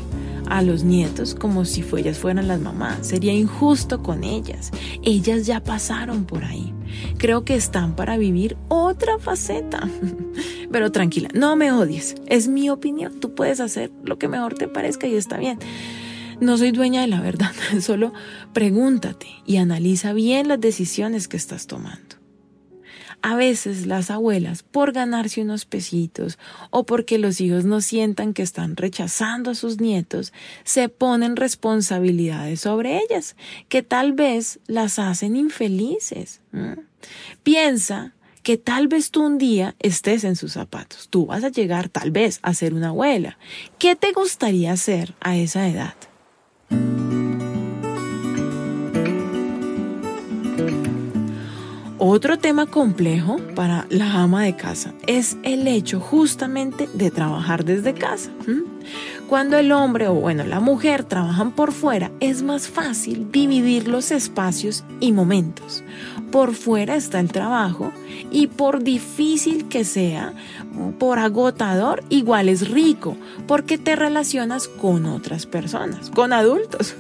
a 0.48 0.62
los 0.62 0.86
nietos 0.86 1.36
como 1.36 1.66
si 1.66 1.84
ellas 1.98 2.18
fueran 2.18 2.48
las 2.48 2.62
mamás. 2.62 3.06
Sería 3.06 3.34
injusto 3.34 4.02
con 4.02 4.24
ellas. 4.24 4.72
Ellas 5.02 5.46
ya 5.46 5.62
pasaron 5.62 6.24
por 6.24 6.46
ahí. 6.46 6.74
Creo 7.18 7.44
que 7.44 7.56
están 7.56 7.98
para 7.98 8.16
vivir 8.16 8.56
otra 8.70 9.20
faceta. 9.20 9.90
Pero 10.72 10.90
tranquila, 10.94 11.28
no 11.34 11.58
me 11.58 11.74
odies. 11.74 12.16
Es 12.28 12.48
mi 12.48 12.70
opinión. 12.70 13.20
Tú 13.20 13.36
puedes 13.36 13.60
hacer 13.60 13.92
lo 14.06 14.18
que 14.18 14.30
mejor 14.30 14.54
te 14.54 14.70
parezca 14.70 15.06
y 15.08 15.16
está 15.16 15.36
bien. 15.36 15.60
No 16.40 16.58
soy 16.58 16.72
dueña 16.72 17.02
de 17.02 17.08
la 17.08 17.20
verdad. 17.20 17.52
Solo 17.82 18.14
pregúntate 18.54 19.28
y 19.46 19.58
analiza 19.58 20.14
bien 20.14 20.48
las 20.48 20.62
decisiones 20.62 21.28
que 21.28 21.36
estás 21.36 21.68
tomando. 21.68 22.23
A 23.26 23.38
veces 23.38 23.86
las 23.86 24.12
abuelas, 24.12 24.64
por 24.64 24.92
ganarse 24.92 25.42
unos 25.42 25.64
pesitos 25.64 26.38
o 26.72 26.86
porque 26.86 27.18
los 27.18 27.40
hijos 27.40 27.64
no 27.64 27.80
sientan 27.80 28.34
que 28.34 28.44
están 28.44 28.76
rechazando 28.76 29.52
a 29.52 29.56
sus 29.56 29.80
nietos, 29.80 30.34
se 30.66 30.90
ponen 30.90 31.38
responsabilidades 31.38 32.60
sobre 32.60 33.00
ellas, 33.00 33.38
que 33.70 33.82
tal 33.82 34.12
vez 34.12 34.60
las 34.68 35.00
hacen 35.00 35.38
infelices. 35.38 36.42
Piensa 37.44 38.14
que 38.42 38.58
tal 38.58 38.90
vez 38.90 39.10
tú 39.10 39.26
un 39.26 39.38
día 39.38 39.74
estés 39.80 40.26
en 40.26 40.36
sus 40.36 40.52
zapatos. 40.52 41.08
Tú 41.10 41.28
vas 41.28 41.46
a 41.46 41.50
llegar 41.50 41.88
tal 41.88 42.12
vez 42.12 42.40
a 42.42 42.54
ser 42.54 42.74
una 42.74 42.90
abuela. 42.90 43.38
¿Qué 43.80 43.96
te 43.96 44.12
gustaría 44.12 44.74
hacer 44.74 45.16
a 45.22 45.38
esa 45.38 45.66
edad? 45.70 45.96
Otro 52.06 52.38
tema 52.38 52.66
complejo 52.66 53.38
para 53.56 53.88
la 53.90 54.12
ama 54.12 54.44
de 54.44 54.58
casa 54.58 54.94
es 55.08 55.38
el 55.44 55.66
hecho 55.70 56.02
justamente 56.02 56.90
de 56.94 57.10
trabajar 57.12 57.64
desde 57.64 57.94
casa. 57.94 58.30
Cuando 59.30 59.58
el 59.58 59.72
hombre 59.72 60.10
o 60.10 60.14
bueno, 60.14 60.44
la 60.44 60.60
mujer 60.60 61.06
trabajan 61.06 61.54
por 61.54 61.72
fuera, 61.72 62.12
es 62.20 62.44
más 62.44 62.68
fácil 62.68 63.32
dividir 63.32 63.88
los 63.88 64.12
espacios 64.12 64.84
y 65.00 65.14
momentos. 65.14 65.82
Por 66.30 66.56
fuera 66.56 66.98
está 66.98 67.22
el 67.22 67.32
trabajo 67.32 67.94
y 68.30 68.48
por 68.48 68.84
difícil 68.84 69.70
que 69.70 69.86
sea, 69.86 70.34
por 71.00 71.20
agotador, 71.20 72.04
igual 72.10 72.50
es 72.50 72.70
rico, 72.70 73.16
porque 73.48 73.78
te 73.78 73.96
relacionas 73.96 74.68
con 74.68 75.06
otras 75.06 75.46
personas, 75.46 76.10
con 76.10 76.34
adultos 76.34 76.98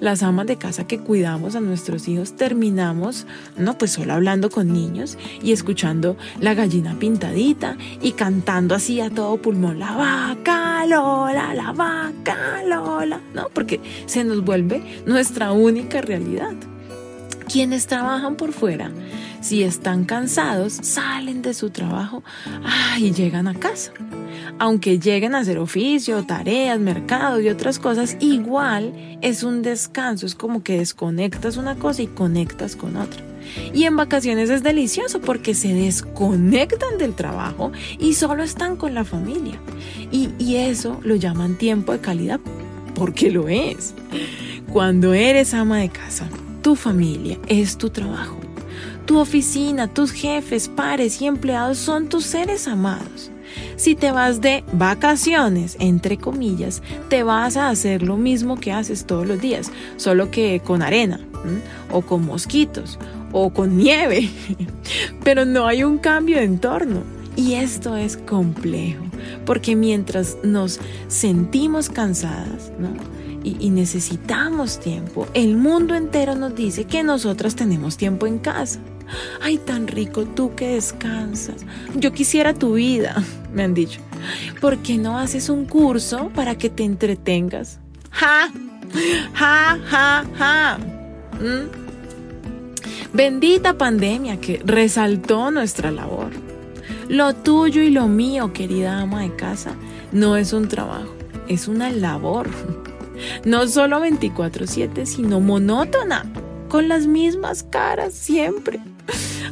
las 0.00 0.22
amas 0.22 0.46
de 0.46 0.56
casa 0.56 0.86
que 0.86 0.98
cuidamos 0.98 1.54
a 1.54 1.60
nuestros 1.60 2.08
hijos 2.08 2.36
terminamos, 2.36 3.26
no, 3.56 3.78
pues 3.78 3.92
solo 3.92 4.14
hablando 4.14 4.50
con 4.50 4.72
niños 4.72 5.18
y 5.42 5.52
escuchando 5.52 6.16
la 6.40 6.54
gallina 6.54 6.96
pintadita 6.98 7.76
y 8.00 8.12
cantando 8.12 8.74
así 8.74 9.00
a 9.00 9.10
todo 9.10 9.36
pulmón, 9.36 9.78
la 9.78 9.92
vaca 9.92 10.86
Lola, 10.86 11.54
la 11.54 11.72
vaca 11.72 12.62
Lola, 12.66 13.20
¿no? 13.34 13.48
Porque 13.52 13.80
se 14.06 14.24
nos 14.24 14.44
vuelve 14.44 15.02
nuestra 15.06 15.52
única 15.52 16.00
realidad. 16.00 16.54
Quienes 17.50 17.86
trabajan 17.86 18.36
por 18.36 18.52
fuera, 18.52 18.90
si 19.40 19.62
están 19.62 20.04
cansados, 20.04 20.72
salen 20.72 21.42
de 21.42 21.54
su 21.54 21.70
trabajo 21.70 22.22
y 22.98 23.12
llegan 23.12 23.48
a 23.48 23.54
casa 23.54 23.92
aunque 24.58 24.98
lleguen 24.98 25.34
a 25.34 25.40
hacer 25.40 25.58
oficio, 25.58 26.24
tareas, 26.24 26.78
mercado 26.78 27.40
y 27.40 27.48
otras 27.48 27.78
cosas, 27.78 28.16
igual 28.20 29.18
es 29.20 29.42
un 29.42 29.62
descanso, 29.62 30.26
es 30.26 30.34
como 30.34 30.62
que 30.62 30.78
desconectas 30.78 31.56
una 31.56 31.76
cosa 31.76 32.02
y 32.02 32.06
conectas 32.06 32.76
con 32.76 32.96
otra. 32.96 33.22
Y 33.72 33.84
en 33.84 33.96
vacaciones 33.96 34.50
es 34.50 34.62
delicioso 34.62 35.20
porque 35.20 35.54
se 35.54 35.74
desconectan 35.74 36.98
del 36.98 37.14
trabajo 37.14 37.72
y 37.98 38.14
solo 38.14 38.42
están 38.42 38.76
con 38.76 38.94
la 38.94 39.04
familia. 39.04 39.58
Y, 40.10 40.30
y 40.38 40.56
eso 40.56 41.00
lo 41.04 41.14
llaman 41.16 41.56
tiempo 41.56 41.92
de 41.92 41.98
calidad 41.98 42.40
porque 42.94 43.30
lo 43.30 43.48
es. 43.48 43.94
Cuando 44.72 45.12
eres 45.12 45.52
ama 45.52 45.78
de 45.78 45.90
casa, 45.90 46.28
tu 46.64 46.76
familia 46.76 47.38
es 47.46 47.76
tu 47.76 47.90
trabajo. 47.90 48.38
Tu 49.04 49.18
oficina, 49.18 49.86
tus 49.86 50.12
jefes, 50.12 50.66
pares 50.66 51.20
y 51.20 51.26
empleados 51.26 51.76
son 51.76 52.08
tus 52.08 52.24
seres 52.24 52.66
amados. 52.66 53.30
Si 53.76 53.94
te 53.94 54.10
vas 54.10 54.40
de 54.40 54.64
vacaciones, 54.72 55.76
entre 55.78 56.16
comillas, 56.16 56.82
te 57.10 57.22
vas 57.22 57.58
a 57.58 57.68
hacer 57.68 58.02
lo 58.02 58.16
mismo 58.16 58.58
que 58.58 58.72
haces 58.72 59.04
todos 59.04 59.26
los 59.26 59.42
días, 59.42 59.70
solo 59.98 60.30
que 60.30 60.62
con 60.64 60.80
arena, 60.80 61.20
o 61.92 62.00
con 62.00 62.24
mosquitos, 62.24 62.98
o 63.30 63.50
con 63.50 63.76
nieve. 63.76 64.30
Pero 65.22 65.44
no 65.44 65.66
hay 65.66 65.84
un 65.84 65.98
cambio 65.98 66.38
de 66.38 66.44
entorno. 66.44 67.02
Y 67.36 67.54
esto 67.54 67.94
es 67.94 68.16
complejo, 68.16 69.04
porque 69.44 69.76
mientras 69.76 70.38
nos 70.42 70.80
sentimos 71.08 71.90
cansadas, 71.90 72.72
y, 73.44 73.70
necesitamos 73.70 74.80
tiempo, 74.80 75.28
el 75.34 75.56
mundo 75.56 75.94
entero 75.94 76.34
nos 76.34 76.54
dice 76.54 76.84
que 76.84 77.02
nosotras 77.02 77.54
tenemos 77.54 77.96
tiempo 77.96 78.26
en 78.26 78.38
casa. 78.38 78.80
Ay, 79.42 79.58
tan 79.58 79.86
rico 79.86 80.24
tú 80.24 80.54
que 80.54 80.68
descansas. 80.74 81.66
Yo 81.94 82.12
quisiera 82.12 82.54
tu 82.54 82.74
vida, 82.74 83.22
me 83.52 83.62
han 83.62 83.74
dicho. 83.74 84.00
¿Por 84.60 84.78
qué 84.78 84.96
no 84.96 85.18
haces 85.18 85.50
un 85.50 85.66
curso 85.66 86.30
para 86.34 86.56
que 86.56 86.70
te 86.70 86.84
entretengas? 86.84 87.78
¡Ja! 88.10 88.50
¡Ja, 89.34 89.78
ja, 89.84 90.24
ja! 90.36 90.78
¿Mm? 91.38 91.84
Bendita 93.12 93.76
pandemia 93.76 94.40
que 94.40 94.60
resaltó 94.64 95.50
nuestra 95.50 95.90
labor. 95.90 96.30
Lo 97.08 97.34
tuyo 97.34 97.82
y 97.82 97.90
lo 97.90 98.08
mío, 98.08 98.52
querida 98.52 99.00
ama 99.00 99.22
de 99.22 99.36
casa, 99.36 99.74
no 100.10 100.36
es 100.36 100.52
un 100.52 100.68
trabajo, 100.68 101.14
es 101.46 101.68
una 101.68 101.90
labor. 101.90 102.48
No 103.44 103.66
solo 103.66 104.00
24/7, 104.00 105.06
sino 105.06 105.40
monótona, 105.40 106.24
con 106.68 106.88
las 106.88 107.06
mismas 107.06 107.62
caras 107.62 108.14
siempre. 108.14 108.80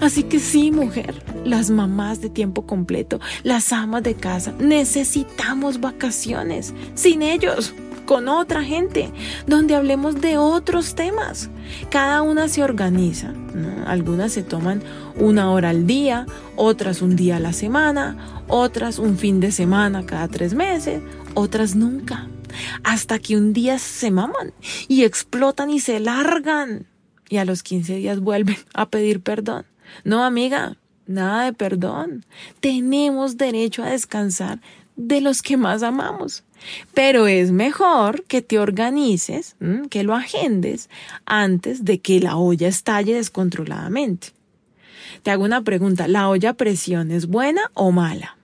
Así 0.00 0.24
que 0.24 0.40
sí, 0.40 0.72
mujer, 0.72 1.22
las 1.44 1.70
mamás 1.70 2.20
de 2.20 2.28
tiempo 2.28 2.66
completo, 2.66 3.20
las 3.44 3.72
amas 3.72 4.02
de 4.02 4.14
casa, 4.14 4.52
necesitamos 4.58 5.80
vacaciones. 5.80 6.74
Sin 6.94 7.22
ellos, 7.22 7.72
con 8.04 8.28
otra 8.28 8.64
gente, 8.64 9.10
donde 9.46 9.76
hablemos 9.76 10.20
de 10.20 10.38
otros 10.38 10.96
temas. 10.96 11.50
Cada 11.88 12.22
una 12.22 12.48
se 12.48 12.64
organiza. 12.64 13.32
Algunas 13.86 14.32
se 14.32 14.42
toman 14.42 14.82
una 15.16 15.50
hora 15.50 15.70
al 15.70 15.86
día, 15.86 16.26
otras 16.56 17.00
un 17.00 17.14
día 17.14 17.36
a 17.36 17.40
la 17.40 17.52
semana, 17.52 18.42
otras 18.48 18.98
un 18.98 19.16
fin 19.18 19.38
de 19.38 19.52
semana 19.52 20.04
cada 20.04 20.26
tres 20.26 20.54
meses, 20.54 21.00
otras 21.34 21.76
nunca. 21.76 22.26
Hasta 22.84 23.18
que 23.18 23.36
un 23.36 23.52
día 23.52 23.78
se 23.78 24.10
maman 24.10 24.52
y 24.88 25.04
explotan 25.04 25.70
y 25.70 25.80
se 25.80 26.00
largan. 26.00 26.86
Y 27.28 27.38
a 27.38 27.44
los 27.44 27.62
15 27.62 27.96
días 27.96 28.20
vuelven 28.20 28.56
a 28.74 28.88
pedir 28.88 29.20
perdón. 29.20 29.64
No, 30.04 30.24
amiga, 30.24 30.76
nada 31.06 31.44
de 31.44 31.52
perdón. 31.52 32.24
Tenemos 32.60 33.36
derecho 33.36 33.82
a 33.82 33.90
descansar 33.90 34.60
de 34.96 35.20
los 35.20 35.42
que 35.42 35.56
más 35.56 35.82
amamos. 35.82 36.44
Pero 36.94 37.26
es 37.26 37.50
mejor 37.50 38.24
que 38.24 38.40
te 38.40 38.58
organices, 38.58 39.56
que 39.90 40.04
lo 40.04 40.14
agendes 40.14 40.88
antes 41.24 41.84
de 41.84 41.98
que 41.98 42.20
la 42.20 42.36
olla 42.36 42.68
estalle 42.68 43.14
descontroladamente. 43.14 44.28
Te 45.22 45.30
hago 45.30 45.44
una 45.44 45.62
pregunta, 45.62 46.08
¿la 46.08 46.28
olla 46.28 46.52
presión 46.54 47.10
es 47.10 47.26
buena 47.26 47.62
o 47.74 47.90
mala? 47.90 48.36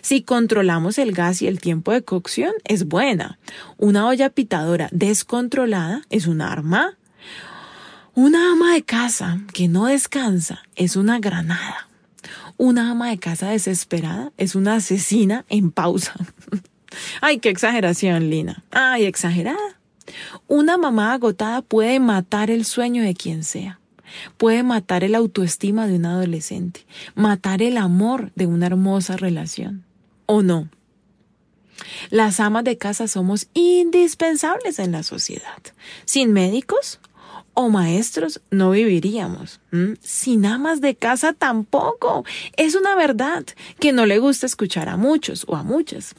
Si 0.00 0.22
controlamos 0.22 0.98
el 0.98 1.12
gas 1.12 1.42
y 1.42 1.46
el 1.46 1.60
tiempo 1.60 1.92
de 1.92 2.02
cocción, 2.02 2.52
es 2.64 2.86
buena. 2.86 3.38
Una 3.76 4.06
olla 4.06 4.30
pitadora 4.30 4.88
descontrolada 4.92 6.02
es 6.10 6.26
un 6.26 6.40
arma. 6.40 6.96
Una 8.14 8.52
ama 8.52 8.74
de 8.74 8.82
casa 8.82 9.40
que 9.52 9.68
no 9.68 9.86
descansa 9.86 10.62
es 10.76 10.96
una 10.96 11.18
granada. 11.18 11.88
Una 12.56 12.90
ama 12.90 13.10
de 13.10 13.18
casa 13.18 13.50
desesperada 13.50 14.32
es 14.36 14.54
una 14.54 14.76
asesina 14.76 15.44
en 15.48 15.72
pausa. 15.72 16.14
Ay, 17.20 17.38
qué 17.38 17.48
exageración, 17.48 18.30
Lina. 18.30 18.62
Ay, 18.70 19.04
exagerada. 19.04 19.80
Una 20.46 20.76
mamá 20.76 21.12
agotada 21.12 21.62
puede 21.62 21.98
matar 21.98 22.50
el 22.50 22.64
sueño 22.64 23.02
de 23.02 23.14
quien 23.14 23.42
sea. 23.42 23.80
Puede 24.36 24.62
matar 24.62 25.04
el 25.04 25.14
autoestima 25.14 25.86
de 25.86 25.96
un 25.96 26.06
adolescente, 26.06 26.86
matar 27.14 27.62
el 27.62 27.76
amor 27.76 28.32
de 28.34 28.46
una 28.46 28.66
hermosa 28.66 29.16
relación. 29.16 29.84
¿O 30.26 30.42
no? 30.42 30.68
Las 32.10 32.40
amas 32.40 32.64
de 32.64 32.78
casa 32.78 33.08
somos 33.08 33.48
indispensables 33.54 34.78
en 34.78 34.92
la 34.92 35.02
sociedad. 35.02 35.62
Sin 36.04 36.32
médicos, 36.32 37.00
o 37.54 37.68
maestros 37.68 38.40
no 38.50 38.72
viviríamos. 38.72 39.60
Sin 40.00 40.44
amas 40.44 40.80
de 40.80 40.96
casa 40.96 41.32
tampoco. 41.32 42.24
Es 42.56 42.74
una 42.74 42.96
verdad 42.96 43.44
que 43.78 43.92
no 43.92 44.06
le 44.06 44.18
gusta 44.18 44.46
escuchar 44.46 44.88
a 44.88 44.96
muchos 44.96 45.44
o 45.48 45.56
a 45.56 45.62
muchas. 45.62 46.14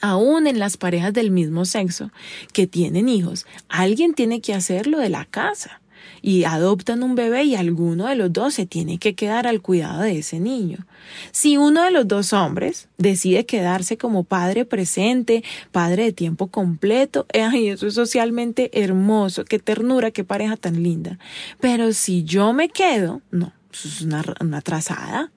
Aún 0.00 0.46
en 0.46 0.58
las 0.58 0.76
parejas 0.76 1.12
del 1.12 1.30
mismo 1.30 1.64
sexo 1.64 2.10
que 2.52 2.66
tienen 2.66 3.08
hijos, 3.08 3.44
alguien 3.68 4.14
tiene 4.14 4.40
que 4.40 4.54
hacer 4.54 4.86
lo 4.86 4.98
de 4.98 5.10
la 5.10 5.24
casa 5.26 5.79
y 6.22 6.44
adoptan 6.44 7.02
un 7.02 7.14
bebé 7.14 7.44
y 7.44 7.54
alguno 7.54 8.06
de 8.06 8.16
los 8.16 8.32
dos 8.32 8.54
se 8.54 8.66
tiene 8.66 8.98
que 8.98 9.14
quedar 9.14 9.46
al 9.46 9.62
cuidado 9.62 10.02
de 10.02 10.18
ese 10.18 10.40
niño. 10.40 10.86
Si 11.32 11.56
uno 11.56 11.84
de 11.84 11.90
los 11.90 12.06
dos 12.06 12.32
hombres 12.32 12.88
decide 12.98 13.46
quedarse 13.46 13.96
como 13.96 14.24
padre 14.24 14.64
presente, 14.64 15.42
padre 15.72 16.04
de 16.04 16.12
tiempo 16.12 16.48
completo, 16.48 17.26
ay, 17.32 17.68
eso 17.68 17.86
es 17.86 17.94
socialmente 17.94 18.70
hermoso, 18.80 19.44
qué 19.44 19.58
ternura, 19.58 20.10
qué 20.10 20.24
pareja 20.24 20.56
tan 20.56 20.82
linda. 20.82 21.18
Pero 21.60 21.92
si 21.92 22.24
yo 22.24 22.52
me 22.52 22.68
quedo, 22.68 23.22
no, 23.30 23.52
eso 23.72 23.88
es 23.88 24.02
una, 24.02 24.24
una 24.40 24.60
trazada. 24.60 25.32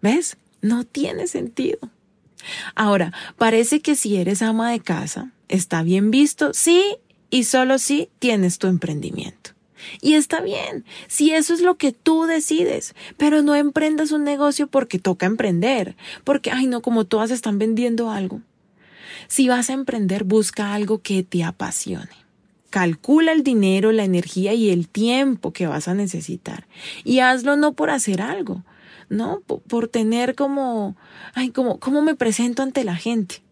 ¿Ves? 0.00 0.36
No 0.60 0.84
tiene 0.84 1.26
sentido. 1.26 1.78
Ahora, 2.74 3.12
parece 3.36 3.80
que 3.80 3.96
si 3.96 4.16
eres 4.16 4.42
ama 4.42 4.70
de 4.70 4.80
casa, 4.80 5.32
está 5.48 5.82
bien 5.82 6.10
visto, 6.10 6.52
sí, 6.52 6.96
y 7.30 7.44
solo 7.44 7.78
si 7.78 8.10
tienes 8.18 8.58
tu 8.58 8.66
emprendimiento. 8.66 9.53
Y 10.00 10.14
está 10.14 10.40
bien, 10.40 10.84
si 11.06 11.32
eso 11.32 11.54
es 11.54 11.60
lo 11.60 11.76
que 11.76 11.92
tú 11.92 12.24
decides, 12.24 12.94
pero 13.16 13.42
no 13.42 13.54
emprendas 13.54 14.12
un 14.12 14.24
negocio 14.24 14.66
porque 14.66 14.98
toca 14.98 15.26
emprender, 15.26 15.96
porque, 16.24 16.50
ay 16.50 16.66
no, 16.66 16.82
como 16.82 17.04
todas 17.04 17.30
están 17.30 17.58
vendiendo 17.58 18.10
algo. 18.10 18.40
Si 19.28 19.48
vas 19.48 19.70
a 19.70 19.74
emprender, 19.74 20.24
busca 20.24 20.74
algo 20.74 21.00
que 21.00 21.22
te 21.22 21.44
apasione. 21.44 22.24
Calcula 22.70 23.32
el 23.32 23.42
dinero, 23.42 23.92
la 23.92 24.04
energía 24.04 24.52
y 24.54 24.70
el 24.70 24.88
tiempo 24.88 25.52
que 25.52 25.66
vas 25.66 25.86
a 25.88 25.94
necesitar. 25.94 26.66
Y 27.04 27.20
hazlo 27.20 27.56
no 27.56 27.74
por 27.74 27.90
hacer 27.90 28.20
algo, 28.20 28.64
no 29.08 29.40
por, 29.40 29.88
tener 29.88 30.34
como, 30.34 30.96
ay, 31.34 31.50
como, 31.50 31.78
¿cómo 31.78 32.02
me 32.02 32.14
presento 32.14 32.62
ante 32.62 32.84
la 32.84 32.96
gente? 32.96 33.42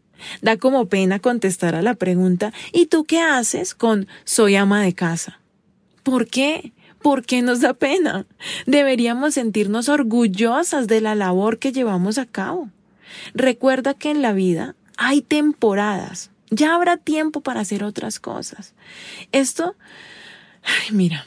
Da 0.41 0.57
como 0.57 0.87
pena 0.87 1.21
contestar 1.21 1.75
a 1.75 1.83
la 1.83 1.95
pregunta, 1.95 2.53
¿y 2.73 2.87
tú 2.87 3.05
qué 3.05 3.21
haces 3.21 3.75
con 3.75 4.09
soy 4.25 4.57
ama 4.57 4.83
de 4.83 4.95
casa? 4.95 5.42
¿Por 6.03 6.27
qué? 6.27 6.73
¿Por 7.01 7.25
qué 7.25 7.43
nos 7.43 7.61
da 7.61 7.75
pena? 7.75 8.27
Deberíamos 8.67 9.35
sentirnos 9.35 9.89
orgullosas 9.89 10.87
de 10.87 11.01
la 11.01 11.15
labor 11.15 11.59
que 11.59 11.73
llevamos 11.73 12.19
a 12.19 12.27
cabo. 12.27 12.71
Recuerda 13.35 13.95
que 13.95 14.11
en 14.11 14.23
la 14.23 14.33
vida 14.33 14.77
hay 14.97 15.21
temporadas. 15.21 16.31
Ya 16.51 16.75
habrá 16.75 16.97
tiempo 16.97 17.41
para 17.41 17.61
hacer 17.61 17.83
otras 17.83 18.21
cosas. 18.21 18.75
Esto, 19.33 19.75
ay, 20.63 20.95
mira, 20.95 21.27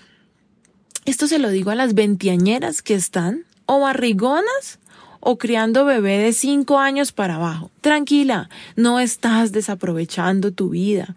esto 1.06 1.28
se 1.28 1.40
lo 1.40 1.50
digo 1.50 1.72
a 1.72 1.76
las 1.76 1.94
veintiañeras 1.94 2.82
que 2.82 2.94
están 2.96 3.46
o 3.66 3.80
barrigonas 3.80 4.80
o 5.28 5.40
criando 5.40 5.86
bebé 5.86 6.20
de 6.20 6.34
cinco 6.34 6.78
años 6.78 7.12
para 7.12 7.36
abajo. 7.36 7.72
Tranquila, 7.82 8.48
no 8.76 9.00
estás 9.00 9.52
desaprovechando 9.52 10.52
tu 10.52 10.70
vida. 10.70 11.16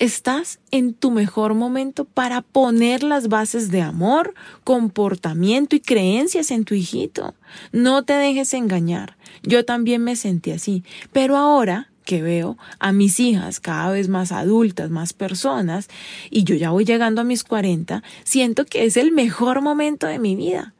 Estás 0.00 0.58
en 0.72 0.94
tu 0.94 1.12
mejor 1.12 1.54
momento 1.54 2.06
para 2.06 2.42
poner 2.42 3.04
las 3.04 3.28
bases 3.28 3.70
de 3.70 3.82
amor, 3.82 4.34
comportamiento 4.64 5.76
y 5.76 5.80
creencias 5.80 6.50
en 6.50 6.64
tu 6.64 6.74
hijito. 6.74 7.36
No 7.70 8.02
te 8.02 8.14
dejes 8.14 8.52
engañar. 8.52 9.16
Yo 9.44 9.64
también 9.64 10.02
me 10.02 10.16
sentí 10.16 10.50
así, 10.50 10.82
pero 11.12 11.36
ahora 11.36 11.92
que 12.04 12.22
veo 12.22 12.58
a 12.80 12.90
mis 12.90 13.20
hijas 13.20 13.60
cada 13.60 13.92
vez 13.92 14.08
más 14.08 14.32
adultas, 14.32 14.90
más 14.90 15.12
personas, 15.12 15.88
y 16.30 16.42
yo 16.42 16.56
ya 16.56 16.70
voy 16.70 16.84
llegando 16.84 17.20
a 17.20 17.24
mis 17.24 17.44
40, 17.44 18.02
siento 18.24 18.64
que 18.64 18.86
es 18.86 18.96
el 18.96 19.12
mejor 19.12 19.62
momento 19.62 20.08
de 20.08 20.18
mi 20.18 20.34
vida. 20.34 20.74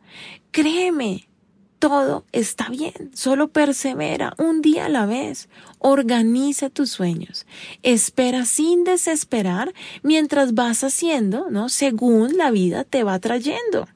Créeme, 0.51 1.29
todo 1.79 2.25
está 2.33 2.69
bien, 2.69 3.11
solo 3.15 3.49
persevera 3.49 4.35
un 4.39 4.63
día 4.63 4.87
a 4.87 4.89
la 4.89 5.07
vez, 5.07 5.49
organiza 5.79 6.71
tus 6.71 6.91
sueños, 6.91 7.47
espera 7.83 8.45
sin 8.45 8.85
desesperar 8.85 9.73
mientras 10.03 10.55
vas 10.55 10.85
haciendo, 10.85 11.51
¿no? 11.51 11.69
Según 11.69 12.37
la 12.37 12.51
vida 12.51 12.85
te 12.85 13.05
va 13.05 13.19
trayendo. 13.19 13.87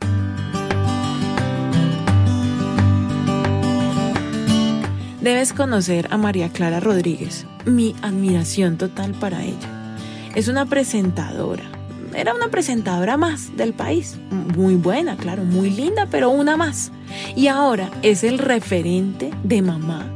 Debes 5.21 5.53
conocer 5.53 6.09
a 6.11 6.17
María 6.17 6.49
Clara 6.49 6.81
Rodríguez, 6.81 7.45
mi 7.67 7.95
admiración 8.01 8.79
total 8.79 9.13
para 9.13 9.45
ella. 9.45 9.97
Es 10.35 10.49
una 10.49 10.65
presentadora, 10.65 11.71
era 12.15 12.35
una 12.35 12.49
presentadora 12.49 13.17
más 13.17 13.57
del 13.57 13.73
país. 13.73 14.19
Muy 14.57 14.75
buena, 14.75 15.17
claro, 15.17 15.45
muy 15.45 15.71
linda, 15.71 16.07
pero 16.11 16.31
una 16.31 16.57
más. 16.57 16.93
Y 17.37 17.49
ahora 17.49 17.91
es 18.03 18.25
el 18.25 18.39
referente 18.39 19.31
de 19.43 19.63
mamá, 19.63 20.07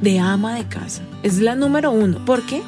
de 0.00 0.18
ama 0.18 0.54
de 0.54 0.64
casa. 0.66 1.02
Es 1.22 1.38
la 1.38 1.54
número 1.54 1.90
uno. 1.90 2.24
¿Por 2.24 2.42
qué? 2.42 2.62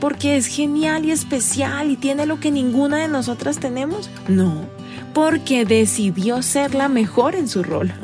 Porque 0.00 0.36
es 0.36 0.46
genial 0.46 1.04
y 1.04 1.10
especial 1.10 1.90
y 1.90 1.96
tiene 1.96 2.26
lo 2.26 2.40
que 2.40 2.50
ninguna 2.50 2.98
de 2.98 3.08
nosotras 3.08 3.58
tenemos. 3.58 4.10
No, 4.28 4.66
porque 5.14 5.64
decidió 5.64 6.42
ser 6.42 6.74
la 6.74 6.88
mejor 6.88 7.34
en 7.34 7.48
su 7.48 7.62
rol. 7.62 7.92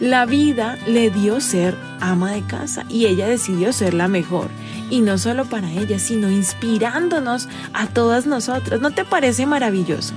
La 0.00 0.26
vida 0.26 0.76
le 0.86 1.10
dio 1.10 1.40
ser 1.40 1.74
ama 2.00 2.32
de 2.32 2.42
casa 2.42 2.84
y 2.90 3.06
ella 3.06 3.26
decidió 3.26 3.72
ser 3.72 3.94
la 3.94 4.08
mejor. 4.08 4.50
Y 4.90 5.00
no 5.00 5.18
solo 5.18 5.44
para 5.46 5.70
ella, 5.72 5.98
sino 5.98 6.30
inspirándonos 6.30 7.48
a 7.72 7.86
todas 7.88 8.26
nosotras. 8.26 8.80
¿No 8.80 8.92
te 8.92 9.04
parece 9.04 9.46
maravilloso? 9.46 10.14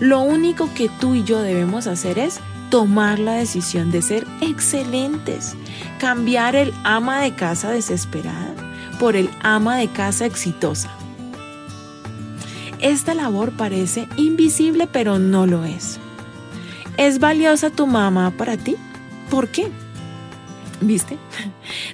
Lo 0.00 0.20
único 0.20 0.72
que 0.74 0.88
tú 0.88 1.14
y 1.14 1.24
yo 1.24 1.40
debemos 1.40 1.86
hacer 1.86 2.18
es 2.18 2.40
tomar 2.70 3.18
la 3.18 3.34
decisión 3.34 3.90
de 3.90 4.02
ser 4.02 4.26
excelentes, 4.40 5.54
cambiar 5.98 6.56
el 6.56 6.74
ama 6.84 7.20
de 7.20 7.34
casa 7.34 7.70
desesperada 7.70 8.54
por 8.98 9.16
el 9.16 9.30
ama 9.42 9.76
de 9.76 9.88
casa 9.88 10.26
exitosa. 10.26 10.90
Esta 12.80 13.14
labor 13.14 13.52
parece 13.52 14.08
invisible, 14.16 14.86
pero 14.86 15.18
no 15.18 15.46
lo 15.46 15.64
es. 15.64 15.98
¿Es 16.96 17.18
valiosa 17.18 17.70
tu 17.70 17.86
mamá 17.86 18.32
para 18.32 18.56
ti? 18.56 18.76
¿Por 19.30 19.48
qué? 19.48 19.70
¿Viste? 20.80 21.18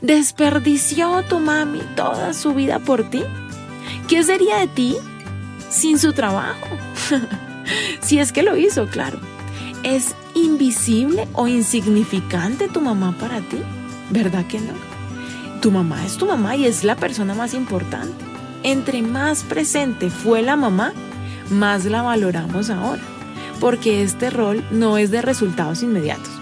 Desperdició 0.00 1.22
tu 1.28 1.38
mami 1.38 1.80
toda 1.94 2.34
su 2.34 2.54
vida 2.54 2.78
por 2.78 3.08
ti. 3.08 3.22
¿Qué 4.08 4.22
sería 4.22 4.58
de 4.58 4.66
ti 4.66 4.96
sin 5.70 5.98
su 5.98 6.12
trabajo? 6.12 6.66
si 8.00 8.18
es 8.18 8.32
que 8.32 8.42
lo 8.42 8.56
hizo, 8.56 8.86
claro. 8.86 9.18
¿Es 9.82 10.14
invisible 10.34 11.28
o 11.32 11.48
insignificante 11.48 12.68
tu 12.68 12.80
mamá 12.80 13.16
para 13.18 13.40
ti? 13.40 13.58
¿Verdad 14.10 14.46
que 14.46 14.58
no? 14.58 14.74
Tu 15.60 15.70
mamá 15.70 16.04
es 16.04 16.16
tu 16.16 16.26
mamá 16.26 16.56
y 16.56 16.66
es 16.66 16.84
la 16.84 16.96
persona 16.96 17.34
más 17.34 17.54
importante. 17.54 18.24
Entre 18.64 19.02
más 19.02 19.42
presente 19.44 20.10
fue 20.10 20.42
la 20.42 20.56
mamá, 20.56 20.92
más 21.50 21.84
la 21.84 22.02
valoramos 22.02 22.70
ahora, 22.70 23.02
porque 23.60 24.02
este 24.02 24.30
rol 24.30 24.64
no 24.70 24.98
es 24.98 25.10
de 25.10 25.22
resultados 25.22 25.82
inmediatos. 25.82 26.41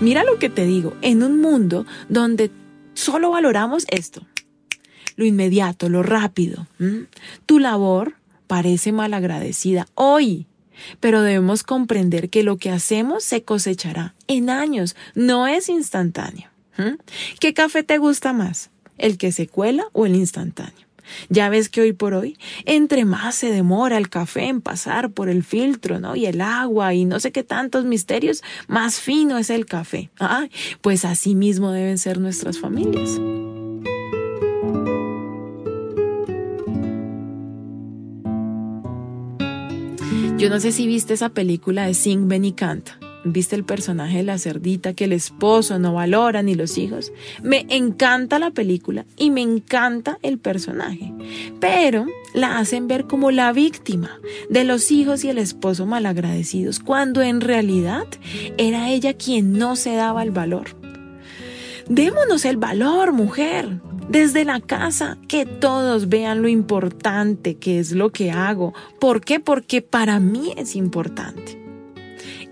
Mira 0.00 0.24
lo 0.24 0.38
que 0.38 0.50
te 0.50 0.66
digo, 0.66 0.94
en 1.02 1.22
un 1.22 1.40
mundo 1.40 1.86
donde 2.08 2.50
solo 2.94 3.30
valoramos 3.30 3.86
esto, 3.88 4.26
lo 5.16 5.24
inmediato, 5.24 5.88
lo 5.88 6.02
rápido, 6.02 6.66
tu 7.46 7.58
labor 7.58 8.14
parece 8.46 8.92
malagradecida 8.92 9.86
hoy, 9.94 10.46
pero 11.00 11.22
debemos 11.22 11.62
comprender 11.62 12.28
que 12.28 12.42
lo 12.42 12.58
que 12.58 12.70
hacemos 12.70 13.24
se 13.24 13.44
cosechará 13.44 14.14
en 14.26 14.50
años, 14.50 14.94
no 15.14 15.46
es 15.46 15.68
instantáneo. 15.68 16.50
¿Qué 17.40 17.54
café 17.54 17.82
te 17.82 17.98
gusta 17.98 18.32
más? 18.32 18.70
¿El 18.98 19.16
que 19.16 19.32
se 19.32 19.46
cuela 19.46 19.84
o 19.92 20.06
el 20.06 20.16
instantáneo? 20.16 20.83
Ya 21.28 21.48
ves 21.48 21.68
que 21.68 21.80
hoy 21.80 21.92
por 21.92 22.14
hoy, 22.14 22.36
entre 22.64 23.04
más 23.04 23.34
se 23.34 23.50
demora 23.50 23.98
el 23.98 24.08
café 24.08 24.44
en 24.44 24.60
pasar 24.60 25.10
por 25.10 25.28
el 25.28 25.44
filtro, 25.44 26.00
¿no? 26.00 26.16
Y 26.16 26.26
el 26.26 26.40
agua 26.40 26.94
y 26.94 27.04
no 27.04 27.20
sé 27.20 27.32
qué 27.32 27.42
tantos 27.42 27.84
misterios, 27.84 28.42
más 28.66 29.00
fino 29.00 29.38
es 29.38 29.50
el 29.50 29.66
café. 29.66 30.10
Ah, 30.18 30.46
pues 30.80 31.04
así 31.04 31.34
mismo 31.34 31.72
deben 31.72 31.98
ser 31.98 32.18
nuestras 32.20 32.58
familias. 32.58 33.20
Yo 40.36 40.50
no 40.50 40.60
sé 40.60 40.72
si 40.72 40.86
viste 40.86 41.14
esa 41.14 41.28
película 41.28 41.86
de 41.86 41.94
Sing, 41.94 42.28
Ben 42.28 42.44
y 42.44 42.52
Canta. 42.52 42.98
¿Viste 43.26 43.56
el 43.56 43.64
personaje 43.64 44.18
de 44.18 44.22
la 44.22 44.36
cerdita 44.36 44.92
que 44.92 45.04
el 45.04 45.12
esposo 45.14 45.78
no 45.78 45.94
valora 45.94 46.42
ni 46.42 46.54
los 46.54 46.76
hijos? 46.76 47.10
Me 47.42 47.64
encanta 47.70 48.38
la 48.38 48.50
película 48.50 49.06
y 49.16 49.30
me 49.30 49.40
encanta 49.40 50.18
el 50.20 50.38
personaje, 50.38 51.10
pero 51.58 52.04
la 52.34 52.58
hacen 52.58 52.86
ver 52.86 53.06
como 53.06 53.30
la 53.30 53.50
víctima 53.54 54.20
de 54.50 54.64
los 54.64 54.90
hijos 54.90 55.24
y 55.24 55.30
el 55.30 55.38
esposo 55.38 55.86
malagradecidos, 55.86 56.80
cuando 56.80 57.22
en 57.22 57.40
realidad 57.40 58.06
era 58.58 58.90
ella 58.90 59.14
quien 59.14 59.54
no 59.54 59.74
se 59.74 59.94
daba 59.94 60.22
el 60.22 60.30
valor. 60.30 60.76
Démonos 61.88 62.44
el 62.44 62.58
valor, 62.58 63.12
mujer, 63.12 63.80
desde 64.08 64.44
la 64.44 64.60
casa, 64.60 65.16
que 65.28 65.46
todos 65.46 66.10
vean 66.10 66.42
lo 66.42 66.48
importante 66.48 67.54
que 67.56 67.78
es 67.78 67.92
lo 67.92 68.10
que 68.10 68.30
hago. 68.30 68.74
¿Por 68.98 69.22
qué? 69.22 69.40
Porque 69.40 69.80
para 69.80 70.20
mí 70.20 70.52
es 70.58 70.76
importante. 70.76 71.63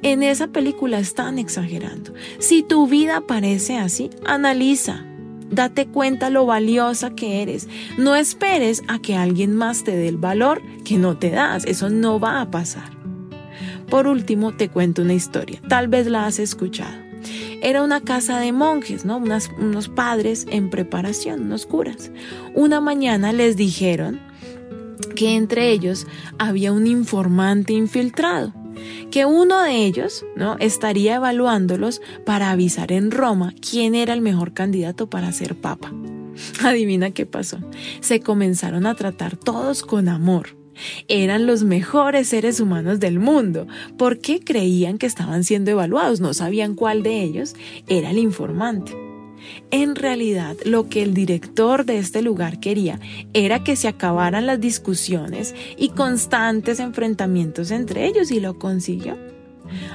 En 0.03 0.25
esa 0.25 0.49
película 0.49 0.99
están 0.99 1.39
exagerando. 1.39 2.13
Si 2.41 2.65
tu 2.65 2.89
vida 2.89 3.21
parece 3.21 3.79
así, 3.79 4.11
analiza. 4.27 5.05
Date 5.49 5.87
cuenta 5.87 6.29
lo 6.29 6.45
valiosa 6.45 7.15
que 7.15 7.41
eres. 7.41 7.69
No 7.99 8.17
esperes 8.17 8.83
a 8.89 8.99
que 8.99 9.15
alguien 9.15 9.55
más 9.55 9.85
te 9.85 9.95
dé 9.95 10.09
el 10.09 10.17
valor 10.17 10.61
que 10.85 10.99
no 10.99 11.17
te 11.19 11.31
das. 11.31 11.65
Eso 11.67 11.89
no 11.89 12.19
va 12.19 12.41
a 12.41 12.51
pasar. 12.51 12.91
Por 13.89 14.09
último, 14.09 14.57
te 14.57 14.71
cuento 14.71 15.03
una 15.03 15.15
historia. 15.15 15.61
Tal 15.69 15.87
vez 15.87 16.09
la 16.09 16.27
has 16.27 16.41
escuchado. 16.41 17.01
Era 17.63 17.85
una 17.85 18.01
casa 18.01 18.41
de 18.41 18.51
monjes, 18.51 19.05
¿no? 19.05 19.19
unos 19.19 19.89
padres 19.89 20.47
en 20.51 20.69
preparación, 20.69 21.43
unos 21.43 21.65
curas. 21.65 22.11
Una 22.55 22.81
mañana 22.81 23.33
les 23.33 23.57
dijeron 23.57 24.19
que 25.15 25.37
entre 25.37 25.71
ellos 25.71 26.09
había 26.39 26.73
un 26.73 26.89
informante 26.89 27.73
infiltrado 27.73 28.53
que 29.11 29.27
uno 29.27 29.63
de 29.63 29.85
ellos 29.85 30.25
¿no? 30.37 30.57
estaría 30.59 31.17
evaluándolos 31.17 32.01
para 32.25 32.51
avisar 32.51 32.93
en 32.93 33.11
Roma 33.11 33.55
quién 33.61 33.95
era 33.95 34.15
el 34.15 34.21
mejor 34.21 34.53
candidato 34.53 35.09
para 35.09 35.33
ser 35.33 35.55
papa. 35.55 35.93
Adivina 36.65 37.11
qué 37.11 37.27
pasó. 37.27 37.59
Se 38.01 38.21
comenzaron 38.21 38.87
a 38.87 38.95
tratar 38.95 39.37
todos 39.37 39.83
con 39.83 40.09
amor. 40.09 40.57
Eran 41.09 41.47
los 41.47 41.65
mejores 41.65 42.29
seres 42.29 42.59
humanos 42.61 42.99
del 42.99 43.19
mundo. 43.19 43.67
¿Por 43.99 44.19
qué 44.19 44.41
creían 44.41 44.99
que 44.99 45.07
estaban 45.07 45.45
siendo 45.45 45.71
evaluados? 45.71 46.21
No 46.21 46.35
sabían 46.35 46.75
cuál 46.75 47.03
de 47.03 47.23
ellos 47.23 47.55
era 47.87 48.11
el 48.11 48.19
informante. 48.19 49.12
En 49.71 49.97
realidad, 49.97 50.57
lo 50.65 50.89
que 50.89 51.03
el 51.03 51.15
director 51.15 51.85
de 51.85 51.99
este 51.99 52.23
lugar 52.23 52.61
quería 52.61 53.01
era 53.33 53.65
que 53.65 53.77
se 53.77 53.89
acabaran 53.89 54.47
las 54.47 54.61
discusiones 54.61 55.55
y 55.77 55.91
constantes 55.91 56.81
enfrentamientos 56.81 57.71
entre 57.71 58.07
ellos 58.07 58.31
y 58.31 58.41
lo 58.41 58.59
consiguió. 58.59 59.17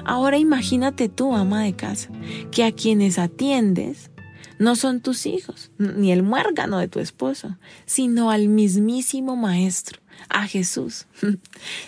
Ahora 0.06 0.38
imagínate 0.38 1.10
tú, 1.10 1.36
ama 1.36 1.64
de 1.64 1.74
casa, 1.74 2.10
que 2.52 2.64
a 2.64 2.72
quienes 2.72 3.20
atiendes 3.20 4.10
no 4.60 4.76
son 4.76 5.02
tus 5.02 5.26
hijos, 5.26 5.72
ni 5.78 6.12
el 6.12 6.24
muérgano 6.24 6.80
de 6.80 6.88
tu 6.88 7.00
esposo, 7.00 7.58
sino 7.86 8.32
al 8.32 8.48
mismísimo 8.48 9.36
Maestro, 9.36 10.00
a 10.30 10.48
Jesús. 10.48 11.06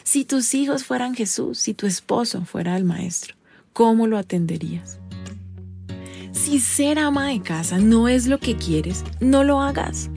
si 0.04 0.26
tus 0.26 0.54
hijos 0.54 0.84
fueran 0.84 1.16
Jesús, 1.16 1.58
si 1.58 1.74
tu 1.74 1.88
esposo 1.88 2.46
fuera 2.46 2.78
el 2.78 2.84
Maestro, 2.84 3.36
¿cómo 3.74 4.06
lo 4.06 4.18
atenderías? 4.18 4.99
Si 6.32 6.60
ser 6.60 7.00
ama 7.00 7.28
de 7.28 7.42
casa 7.42 7.80
no 7.80 8.08
es 8.08 8.28
lo 8.28 8.40
que 8.40 8.56
quieres, 8.56 9.04
no 9.20 9.44
lo 9.44 9.62
hagas. 9.62 10.10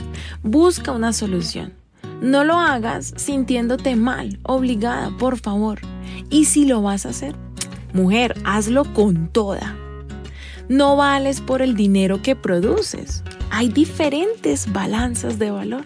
Busca 0.42 0.92
una 0.92 1.12
solución. 1.12 1.72
No 2.20 2.44
lo 2.44 2.59
hagas 2.59 3.14
sintiéndote 3.16 3.96
mal, 3.96 4.38
obligada, 4.42 5.11
por 5.18 5.38
favor. 5.38 5.81
Y 6.31 6.44
si 6.44 6.66
lo 6.66 6.83
vas 6.83 7.07
a 7.07 7.11
hacer, 7.11 7.35
mujer, 7.92 8.35
hazlo 8.44 8.85
con 8.92 9.29
toda. 9.29 9.77
No 10.68 10.96
vales 10.96 11.40
por 11.40 11.62
el 11.62 11.75
dinero 11.75 12.22
que 12.22 12.37
produces. 12.37 13.25
Hay 13.51 13.68
diferentes 13.68 14.72
balanzas 14.72 15.38
de 15.38 15.51
valor. 15.51 15.85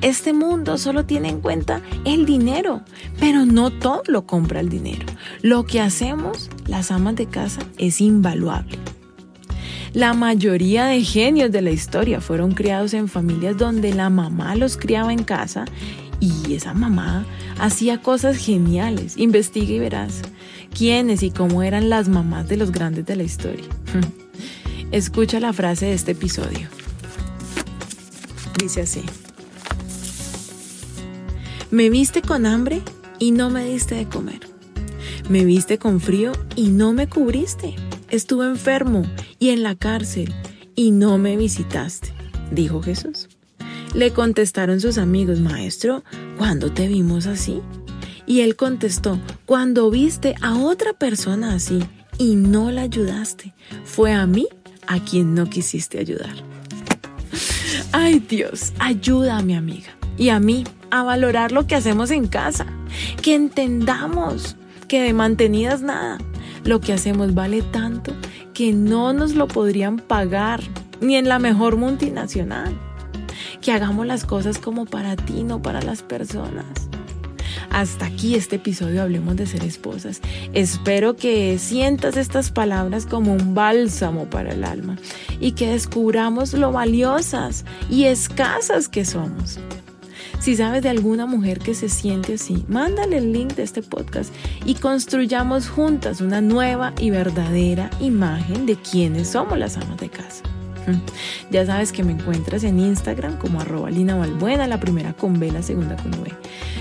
Este 0.00 0.32
mundo 0.32 0.78
solo 0.78 1.04
tiene 1.04 1.28
en 1.28 1.40
cuenta 1.40 1.82
el 2.04 2.24
dinero, 2.24 2.82
pero 3.20 3.44
no 3.44 3.70
todo 3.70 4.02
lo 4.06 4.26
compra 4.26 4.60
el 4.60 4.68
dinero. 4.68 5.04
Lo 5.42 5.64
que 5.64 5.80
hacemos, 5.80 6.48
las 6.66 6.90
amas 6.90 7.16
de 7.16 7.26
casa, 7.26 7.60
es 7.76 8.00
invaluable. 8.00 8.78
La 9.94 10.12
mayoría 10.12 10.86
de 10.86 11.02
genios 11.02 11.50
de 11.50 11.62
la 11.62 11.70
historia 11.70 12.20
fueron 12.20 12.52
criados 12.52 12.94
en 12.94 13.08
familias 13.08 13.56
donde 13.56 13.94
la 13.94 14.10
mamá 14.10 14.54
los 14.54 14.76
criaba 14.76 15.12
en 15.12 15.24
casa 15.24 15.64
y 16.20 16.54
esa 16.54 16.74
mamá 16.74 17.24
hacía 17.58 18.02
cosas 18.02 18.36
geniales. 18.36 19.16
Investiga 19.16 19.72
y 19.72 19.78
verás 19.78 20.22
quiénes 20.76 21.22
y 21.22 21.30
cómo 21.30 21.62
eran 21.62 21.88
las 21.88 22.08
mamás 22.08 22.48
de 22.48 22.56
los 22.56 22.70
grandes 22.70 23.06
de 23.06 23.16
la 23.16 23.22
historia. 23.22 23.64
Escucha 24.90 25.40
la 25.40 25.52
frase 25.52 25.86
de 25.86 25.94
este 25.94 26.12
episodio. 26.12 26.68
Dice 28.60 28.82
así. 28.82 29.02
Me 31.70 31.90
viste 31.90 32.22
con 32.22 32.46
hambre 32.46 32.82
y 33.18 33.30
no 33.30 33.50
me 33.50 33.64
diste 33.64 33.94
de 33.94 34.08
comer. 34.08 34.40
Me 35.28 35.44
viste 35.44 35.78
con 35.78 36.00
frío 36.00 36.32
y 36.56 36.68
no 36.68 36.92
me 36.92 37.08
cubriste. 37.08 37.74
Estuve 38.10 38.46
enfermo 38.46 39.02
y 39.38 39.50
en 39.50 39.62
la 39.62 39.74
cárcel 39.74 40.34
y 40.74 40.92
no 40.92 41.18
me 41.18 41.36
visitaste, 41.36 42.12
dijo 42.50 42.82
Jesús. 42.82 43.28
Le 43.94 44.12
contestaron 44.12 44.80
sus 44.80 44.96
amigos, 44.96 45.40
Maestro, 45.40 46.04
¿cuándo 46.38 46.72
te 46.72 46.88
vimos 46.88 47.26
así? 47.26 47.60
Y 48.26 48.40
él 48.40 48.56
contestó, 48.56 49.20
cuando 49.44 49.90
viste 49.90 50.34
a 50.40 50.56
otra 50.56 50.94
persona 50.94 51.54
así 51.54 51.80
y 52.18 52.36
no 52.36 52.70
la 52.70 52.82
ayudaste, 52.82 53.54
fue 53.84 54.12
a 54.12 54.26
mí 54.26 54.48
a 54.86 55.04
quien 55.04 55.34
no 55.34 55.50
quisiste 55.50 55.98
ayudar. 55.98 56.34
Ay 57.92 58.20
Dios, 58.20 58.72
ayuda 58.78 59.36
a 59.36 59.42
mi 59.42 59.54
amiga 59.54 59.90
y 60.16 60.30
a 60.30 60.40
mí 60.40 60.64
a 60.90 61.02
valorar 61.02 61.52
lo 61.52 61.66
que 61.66 61.74
hacemos 61.74 62.10
en 62.10 62.26
casa, 62.26 62.66
que 63.22 63.34
entendamos 63.34 64.56
que 64.88 65.02
de 65.02 65.12
mantenidas 65.12 65.82
nada, 65.82 66.18
lo 66.68 66.80
que 66.80 66.92
hacemos 66.92 67.34
vale 67.34 67.62
tanto 67.62 68.12
que 68.52 68.74
no 68.74 69.14
nos 69.14 69.34
lo 69.34 69.48
podrían 69.48 69.96
pagar 69.96 70.60
ni 71.00 71.16
en 71.16 71.26
la 71.26 71.38
mejor 71.38 71.76
multinacional. 71.76 72.78
Que 73.62 73.72
hagamos 73.72 74.06
las 74.06 74.26
cosas 74.26 74.58
como 74.58 74.84
para 74.84 75.16
ti, 75.16 75.44
no 75.44 75.62
para 75.62 75.80
las 75.80 76.02
personas. 76.02 76.66
Hasta 77.70 78.06
aquí 78.06 78.34
este 78.34 78.56
episodio 78.56 79.02
Hablemos 79.02 79.36
de 79.36 79.46
ser 79.46 79.64
esposas. 79.64 80.20
Espero 80.52 81.16
que 81.16 81.58
sientas 81.58 82.18
estas 82.18 82.50
palabras 82.50 83.06
como 83.06 83.32
un 83.32 83.54
bálsamo 83.54 84.28
para 84.28 84.52
el 84.52 84.62
alma 84.62 84.98
y 85.40 85.52
que 85.52 85.70
descubramos 85.70 86.52
lo 86.52 86.70
valiosas 86.70 87.64
y 87.88 88.04
escasas 88.04 88.88
que 88.88 89.06
somos. 89.06 89.58
Si 90.40 90.56
sabes 90.56 90.82
de 90.82 90.88
alguna 90.88 91.26
mujer 91.26 91.58
que 91.58 91.74
se 91.74 91.88
siente 91.88 92.34
así, 92.34 92.64
mándale 92.68 93.18
el 93.18 93.32
link 93.32 93.54
de 93.54 93.64
este 93.64 93.82
podcast 93.82 94.32
y 94.64 94.74
construyamos 94.74 95.68
juntas 95.68 96.20
una 96.20 96.40
nueva 96.40 96.94
y 96.98 97.10
verdadera 97.10 97.90
imagen 98.00 98.64
de 98.64 98.76
quienes 98.76 99.28
somos 99.28 99.58
las 99.58 99.76
amas 99.76 99.98
de 99.98 100.08
casa. 100.08 100.44
Ya 101.50 101.66
sabes 101.66 101.92
que 101.92 102.02
me 102.02 102.12
encuentras 102.12 102.64
en 102.64 102.78
Instagram 102.78 103.36
como 103.38 103.60
arroba 103.60 103.90
Lina 103.90 104.16
Balbuena, 104.16 104.66
la 104.66 104.80
primera 104.80 105.12
con 105.12 105.38
B, 105.38 105.50
la 105.52 105.62
segunda 105.62 105.96
con 105.96 106.14
V. 106.20 106.32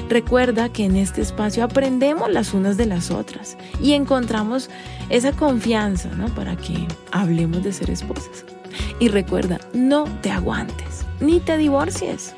Recuerda 0.08 0.70
que 0.70 0.86
en 0.86 0.96
este 0.96 1.22
espacio 1.22 1.64
aprendemos 1.64 2.32
las 2.32 2.54
unas 2.54 2.78
de 2.78 2.86
las 2.86 3.12
otras 3.12 3.58
y 3.82 3.94
encontramos 3.94 4.70
esa 5.10 5.34
confianza 5.34 6.10
¿no? 6.16 6.28
para 6.36 6.56
que 6.56 6.88
hablemos 7.12 7.64
de 7.64 7.74
ser 7.74 7.90
esposas. 7.90 8.46
Y 9.00 9.10
recuerda, 9.10 9.60
no 9.74 10.06
te 10.22 10.32
aguantes 10.32 11.06
ni 11.20 11.40
te 11.40 11.58
divorcies. 11.58 12.37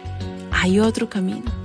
Hay 0.52 0.80
otro 0.80 1.10
camino. 1.10 1.59